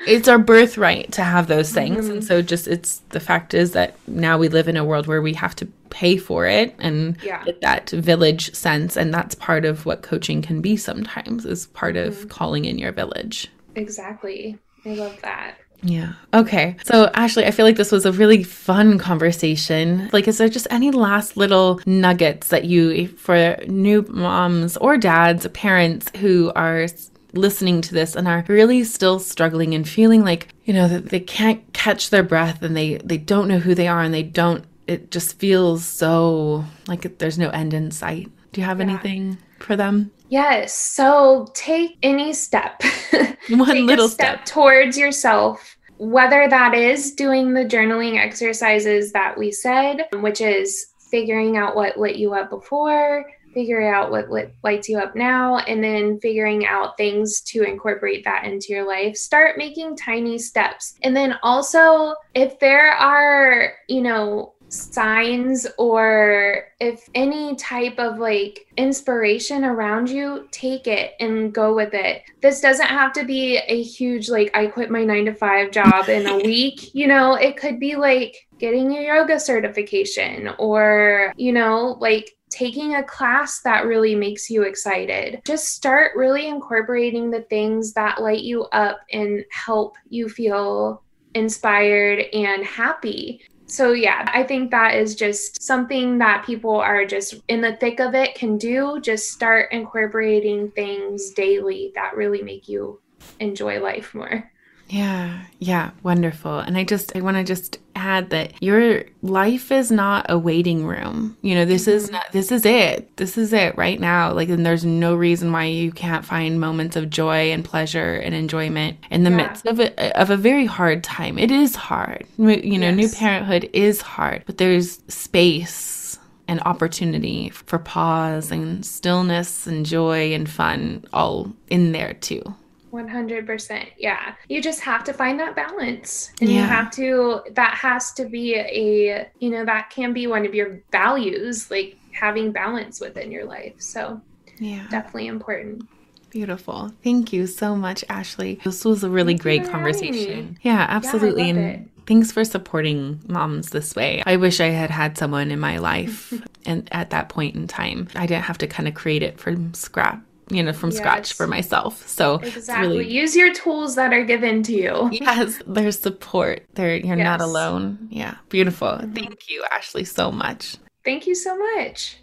it's 0.08 0.27
our 0.27 0.39
birthright 0.39 1.12
to 1.12 1.23
have 1.23 1.47
those 1.47 1.73
things. 1.73 2.06
Mm-hmm. 2.06 2.13
And 2.13 2.23
so, 2.23 2.41
just 2.41 2.67
it's 2.67 2.99
the 3.10 3.19
fact 3.19 3.54
is 3.54 3.73
that 3.73 3.95
now 4.08 4.38
we 4.38 4.47
live 4.47 4.69
in 4.69 4.77
a 4.77 4.86
world 4.86 5.08
where 5.08 5.21
we 5.21 5.34
have 5.34 5.56
to 5.58 5.65
pay 5.89 6.15
for 6.15 6.45
it 6.45 6.73
and 6.80 7.17
yeah. 7.21 7.43
get 7.43 7.60
that 7.62 7.89
village 7.89 8.54
sense. 8.56 8.95
And 8.95 9.13
that's 9.13 9.36
part 9.36 9.65
of 9.65 9.86
what 9.86 10.04
coaching 10.04 10.41
can 10.41 10.62
be 10.62 10.77
sometimes, 10.77 11.45
is 11.45 11.67
part 11.67 11.97
of 11.97 12.13
mm-hmm. 12.13 12.27
calling 12.30 12.65
in 12.65 12.80
your 12.80 12.93
village. 12.93 13.49
Exactly. 13.75 14.58
I 14.86 14.93
love 14.93 15.19
that. 15.21 15.56
Yeah. 15.84 16.13
Okay. 16.34 16.76
So, 16.86 17.10
Ashley, 17.13 17.46
I 17.46 17.52
feel 17.52 17.65
like 17.65 17.76
this 17.76 17.91
was 17.91 18.06
a 18.06 18.12
really 18.12 18.44
fun 18.44 18.98
conversation. 19.00 20.10
Like, 20.13 20.28
is 20.28 20.38
there 20.38 20.50
just 20.50 20.67
any 20.70 20.91
last 20.91 21.38
little 21.38 21.82
nuggets 21.86 22.50
that 22.50 22.65
you, 22.65 23.08
for 23.08 23.58
new 23.67 24.04
moms 24.10 24.78
or 24.78 24.98
dads, 24.98 25.48
parents 25.50 26.12
who 26.17 26.52
are 26.56 26.88
listening 27.34 27.82
to 27.82 27.94
this 27.94 28.15
and 28.15 28.28
are 28.28 28.46
really 28.48 28.84
still 28.84 29.20
struggling 29.20 29.74
and 29.74 29.88
feeling 29.88 30.24
like, 30.24 30.50
you 30.65 30.74
know, 30.74 30.88
that 30.88 31.10
they 31.10 31.20
can't 31.20 31.62
catch 31.74 32.10
their 32.10 32.24
breath 32.24 32.62
and 32.62 32.76
they, 32.76 32.98
they 32.98 33.17
don't 33.17 33.48
know 33.48 33.60
who 33.60 33.74
they 33.74 33.88
are 33.88 34.02
and 34.02 34.13
they 34.13 34.24
don't, 34.24 34.65
it 34.88 35.12
just 35.12 35.39
feels 35.39 35.86
so 35.86 36.65
like 36.88 37.17
there's 37.20 37.39
no 37.39 37.50
end 37.50 37.74
in 37.74 37.89
sight. 37.91 38.30
Do 38.52 38.60
you 38.60 38.67
have 38.67 38.80
yeah. 38.80 38.86
anything 38.86 39.38
for 39.60 39.76
them? 39.76 40.12
Yes. 40.32 40.74
So 40.74 41.50
take 41.54 41.98
any 42.02 42.32
step. 42.32 42.82
One 43.50 43.86
little 43.86 44.08
step, 44.08 44.36
step 44.38 44.46
towards 44.46 44.98
yourself, 44.98 45.76
whether 45.98 46.48
that 46.48 46.74
is 46.74 47.13
doing 47.13 47.54
the 47.54 47.65
journaling 47.65 48.17
exercises 48.17 49.12
that 49.12 49.38
we 49.38 49.52
said, 49.52 50.08
which 50.13 50.39
is 50.39 50.94
figuring 51.12 51.58
out 51.58 51.76
what 51.76 52.00
lit 52.00 52.15
you 52.15 52.34
up 52.34 52.50
before, 52.50 53.30
figuring 53.54 53.89
out 53.89 54.10
what 54.10 54.30
lit, 54.30 54.56
lights 54.63 54.88
you 54.88 55.00
up 55.00 55.17
now, 55.17 55.58
and 55.58 55.84
then 55.84 56.17
figuring 56.22 56.65
out 56.65 56.96
things 56.96 57.41
to 57.41 57.63
incorporate 57.63 58.24
that 58.24 58.46
into 58.46 58.67
your 58.70 58.88
life. 58.88 59.17
Start 59.17 59.58
making 59.58 59.98
tiny 59.98 60.38
steps. 60.38 60.96
And 61.04 61.13
then 61.13 61.36
also, 61.44 62.15
if 62.34 62.58
there 62.60 62.94
are, 62.94 63.74
you 63.89 64.02
know, 64.02 64.54
signs 64.71 65.67
or 65.77 66.65
if 66.79 67.10
any 67.13 67.55
type 67.55 67.99
of 67.99 68.17
like 68.17 68.67
inspiration 68.77 69.65
around 69.65 70.10
you, 70.10 70.47
take 70.51 70.88
it 70.88 71.13
and 71.19 71.53
go 71.53 71.75
with 71.75 71.93
it. 71.93 72.23
This 72.41 72.62
doesn't 72.62 72.88
have 72.88 73.13
to 73.13 73.25
be 73.25 73.57
a 73.57 73.81
huge, 73.84 74.29
like, 74.29 74.55
I 74.55 74.67
quit 74.67 74.89
my 74.89 75.03
nine 75.03 75.25
to 75.25 75.34
five 75.34 75.71
job 75.71 76.10
in 76.10 76.25
a 76.25 76.38
week. 76.43 76.95
You 76.95 77.07
know, 77.07 77.36
it 77.36 77.57
could 77.57 77.79
be 77.79 77.95
like 77.95 78.47
getting 78.57 78.95
a 78.97 79.05
yoga 79.05 79.39
certification 79.39 80.49
or, 80.57 81.34
you 81.36 81.51
know, 81.51 81.97
like 81.99 82.38
taking 82.49 82.95
a 82.95 83.03
class 83.03 83.62
that 83.62 83.86
really 83.86 84.15
makes 84.15 84.49
you 84.49 84.63
excited. 84.63 85.41
Just 85.45 85.69
start 85.69 86.15
really 86.15 86.47
incorporating 86.47 87.31
the 87.31 87.41
things 87.43 87.93
that 87.93 88.21
light 88.21 88.43
you 88.43 88.63
up 88.65 88.99
and 89.12 89.43
help 89.51 89.95
you 90.10 90.29
feel 90.29 91.03
inspired 91.34 92.25
and 92.34 92.63
happy 92.65 93.41
so, 93.71 93.93
yeah, 93.93 94.29
I 94.34 94.43
think 94.43 94.69
that 94.71 94.95
is 94.95 95.15
just 95.15 95.63
something 95.63 96.17
that 96.17 96.45
people 96.45 96.75
are 96.75 97.05
just 97.05 97.36
in 97.47 97.62
the 97.62 97.77
thick 97.77 98.01
of 98.01 98.13
it 98.13 98.36
can 98.36 98.57
do. 98.57 98.99
Just 98.99 99.29
start 99.29 99.71
incorporating 99.71 100.71
things 100.71 101.29
daily 101.31 101.93
that 101.95 102.17
really 102.17 102.41
make 102.41 102.67
you 102.67 102.99
enjoy 103.39 103.79
life 103.79 104.13
more. 104.13 104.51
Yeah, 104.91 105.45
yeah, 105.60 105.91
wonderful. 106.04 106.60
And 106.60 106.77
I 106.77 106.84
just 106.84 107.15
I 107.15 107.21
want 107.21 107.38
to 107.38 107.45
just 107.45 107.80
add 107.95 108.30
that 108.32 108.62
your 108.62 109.06
life 109.21 109.71
is 109.71 109.89
not 109.89 110.25
a 110.27 110.38
waiting 110.38 110.86
room. 110.86 111.38
You 111.41 111.56
know, 111.56 111.63
this 111.63 111.84
mm-hmm. 111.84 111.91
is 111.91 112.12
not 112.12 112.30
this 112.34 112.51
is 112.51 112.65
it. 112.65 113.15
This 113.15 113.38
is 113.38 113.54
it 113.54 113.77
right 113.77 114.01
now. 114.01 114.34
Like 114.34 114.49
and 114.49 114.65
there's 114.65 114.84
no 114.84 115.15
reason 115.15 115.54
why 115.54 115.65
you 115.65 115.93
can't 115.93 116.25
find 116.25 116.60
moments 116.60 116.97
of 116.97 117.10
joy 117.10 117.54
and 117.54 117.63
pleasure 117.63 118.15
and 118.15 118.36
enjoyment 118.36 118.97
in 119.10 119.23
the 119.23 119.30
yeah. 119.30 119.38
midst 119.38 119.65
of 119.65 119.80
a 119.80 120.19
of 120.19 120.30
a 120.30 120.36
very 120.36 120.65
hard 120.65 121.06
time. 121.06 121.39
It 121.39 121.51
is 121.51 121.73
hard. 121.73 122.25
You 122.38 122.77
know, 122.77 122.89
yes. 122.89 122.95
new 122.97 123.10
parenthood 123.17 123.69
is 123.71 124.01
hard, 124.01 124.43
but 124.45 124.58
there's 124.58 124.99
space 125.08 126.19
and 126.49 126.60
opportunity 126.65 127.49
for 127.49 127.80
pause 127.80 128.51
and 128.51 128.86
stillness 128.86 129.67
and 129.67 129.86
joy 129.86 130.34
and 130.34 130.49
fun 130.49 131.06
all 131.13 131.54
in 131.69 131.93
there 131.93 132.15
too. 132.15 132.43
100%. 132.91 133.88
Yeah. 133.97 134.36
You 134.49 134.62
just 134.62 134.82
have 134.82 135.04
to 135.06 135.13
find 135.13 135.39
that 135.39 135.56
balance. 135.56 136.32
And 136.41 136.49
yeah. 136.49 136.62
you 136.62 136.63
have 136.63 136.91
to, 136.91 137.41
that 137.51 137.75
has 137.75 138.12
to 138.13 138.25
be 138.25 138.56
a, 138.56 139.30
you 139.39 139.49
know, 139.49 139.65
that 139.65 139.89
can 139.89 140.13
be 140.13 140.27
one 140.27 140.45
of 140.45 140.54
your 140.54 140.82
values, 140.91 141.71
like 141.71 141.97
having 142.12 142.51
balance 142.51 142.99
within 142.99 143.32
your 143.32 143.45
life. 143.45 143.75
So, 143.80 144.21
yeah, 144.60 144.86
definitely 144.89 145.27
important. 145.27 145.88
Beautiful. 146.30 146.91
Thank 147.04 147.34
you 147.34 147.45
so 147.45 147.75
much, 147.75 148.06
Ashley. 148.08 148.60
This 148.63 148.86
was 148.86 149.04
a 149.04 149.10
really 149.10 149.34
Thank 149.34 149.41
great 149.41 149.69
conversation. 149.69 150.58
Yeah, 150.62 150.86
absolutely. 150.88 151.43
Yeah, 151.43 151.49
and 151.49 151.60
it. 151.60 151.88
thanks 152.08 152.32
for 152.32 152.45
supporting 152.45 153.21
moms 153.27 153.71
this 153.71 153.95
way. 153.95 154.23
I 154.25 154.38
wish 154.38 154.62
I 154.62 154.67
had 154.67 154.91
had 154.91 155.17
someone 155.17 155.51
in 155.51 155.60
my 155.60 155.77
life 155.77 156.34
and 156.65 156.88
at 156.93 157.10
that 157.10 157.27
point 157.27 157.56
in 157.56 157.67
time. 157.67 158.08
I 158.15 158.25
didn't 158.27 158.45
have 158.45 158.58
to 158.60 158.67
kind 158.67 158.88
of 158.88 158.93
create 158.93 159.23
it 159.23 159.39
from 159.39 159.73
scratch 159.73 160.19
you 160.52 160.64
know, 160.64 160.74
from 160.74 160.90
yes. 160.90 161.00
scratch 161.00 161.34
for 161.34 161.48
myself. 161.48 162.08
So 162.08 162.36
exactly 162.36 163.00
really... 163.00 163.12
use 163.12 163.36
your 163.36 163.54
tools 163.54 163.96
that 163.96 164.14
are 164.14 164.24
given 164.24 164.64
to 164.64 164.74
you. 164.74 165.10
yes, 165.12 165.62
there's 165.66 166.00
support. 166.00 166.66
There, 166.74 166.96
you're 166.96 167.18
yes. 167.18 167.24
not 167.24 167.42
alone. 167.42 168.08
Yeah, 168.12 168.36
beautiful. 168.50 168.90
Mm-hmm. 168.90 169.14
Thank 169.14 169.50
you, 169.50 169.64
Ashley, 169.72 170.04
so 170.04 170.32
much. 170.32 170.78
Thank 171.04 171.26
you 171.26 171.36
so 171.36 171.58
much. 171.58 172.18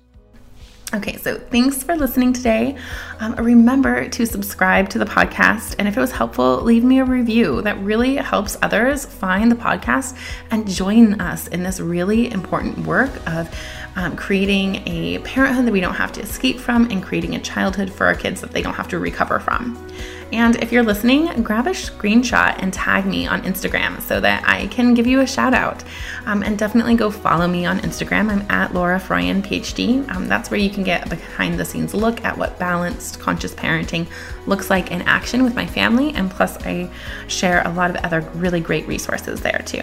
Okay, 0.95 1.19
so 1.19 1.37
thanks 1.39 1.83
for 1.83 1.95
listening 1.97 2.33
today. 2.33 2.75
Um, 3.21 3.35
remember 3.35 4.09
to 4.09 4.25
subscribe 4.25 4.89
to 4.91 4.99
the 4.99 5.05
podcast. 5.05 5.75
And 5.79 5.87
if 5.87 5.99
it 5.99 6.01
was 6.01 6.13
helpful, 6.13 6.63
leave 6.63 6.83
me 6.83 6.99
a 7.01 7.05
review. 7.05 7.61
That 7.61 7.79
really 7.81 8.17
helps 8.17 8.57
others 8.63 9.05
find 9.05 9.53
the 9.53 9.57
podcast 9.57 10.17
and 10.51 10.67
join 10.67 11.21
us 11.21 11.47
in 11.49 11.63
this 11.63 11.79
really 11.79 12.33
important 12.33 12.87
work 12.87 13.11
of 13.29 13.55
um, 13.99 14.15
creating 14.15 14.87
a 14.87 15.19
parenthood 15.19 15.67
that 15.67 15.73
we 15.73 15.81
don't 15.81 15.95
have 15.95 16.13
to 16.13 16.21
escape 16.21 16.61
from 16.61 16.89
and 16.89 17.03
creating 17.03 17.35
a 17.35 17.41
childhood 17.41 17.93
for 17.93 18.07
our 18.07 18.15
kids 18.15 18.41
that 18.41 18.53
they 18.53 18.63
don't 18.63 18.75
have 18.75 18.87
to 18.89 18.99
recover 19.01 19.41
from. 19.41 19.77
And 20.31 20.55
if 20.63 20.71
you're 20.71 20.85
listening, 20.85 21.43
grab 21.43 21.67
a 21.67 21.71
screenshot 21.71 22.63
and 22.63 22.73
tag 22.73 23.07
me 23.07 23.27
on 23.27 23.43
Instagram 23.43 24.01
so 24.01 24.21
that 24.21 24.49
I 24.49 24.69
can 24.69 24.95
give 24.95 25.09
you 25.09 25.21
a 25.21 25.27
shout 25.27 25.53
out. 25.53 25.83
Um, 26.27 26.45
and 26.45 26.57
definitely 26.57 26.95
go 26.95 27.11
follow 27.11 27.49
me 27.49 27.67
on 27.67 27.81
Instagram. 27.81 28.31
I'm 28.31 28.49
at 28.49 28.73
Laura 28.73 29.01
Froyen, 29.01 29.43
PhD. 29.43 30.09
Um, 30.15 30.29
that's 30.29 30.49
where 30.49 30.61
you 30.61 30.71
can 30.71 30.85
get 30.85 31.05
a 31.05 31.11
behind 31.11 31.59
the 31.59 31.65
scenes 31.65 31.93
look 31.93 32.25
at 32.25 32.39
what 32.39 32.57
balanced 32.57 33.19
conscious 33.19 33.55
parenting 33.55 34.07
looks 34.47 34.71
like 34.71 34.93
in 34.93 35.03
action 35.03 35.43
with 35.43 35.57
my 35.57 35.67
family. 35.67 36.13
And 36.15 36.31
plus, 36.31 36.57
I 36.65 36.89
share 37.27 37.67
a 37.67 37.73
lot 37.73 37.91
of 37.91 37.97
other 38.05 38.21
really 38.35 38.61
great 38.61 38.87
resources 38.87 39.41
there 39.41 39.63
too. 39.67 39.83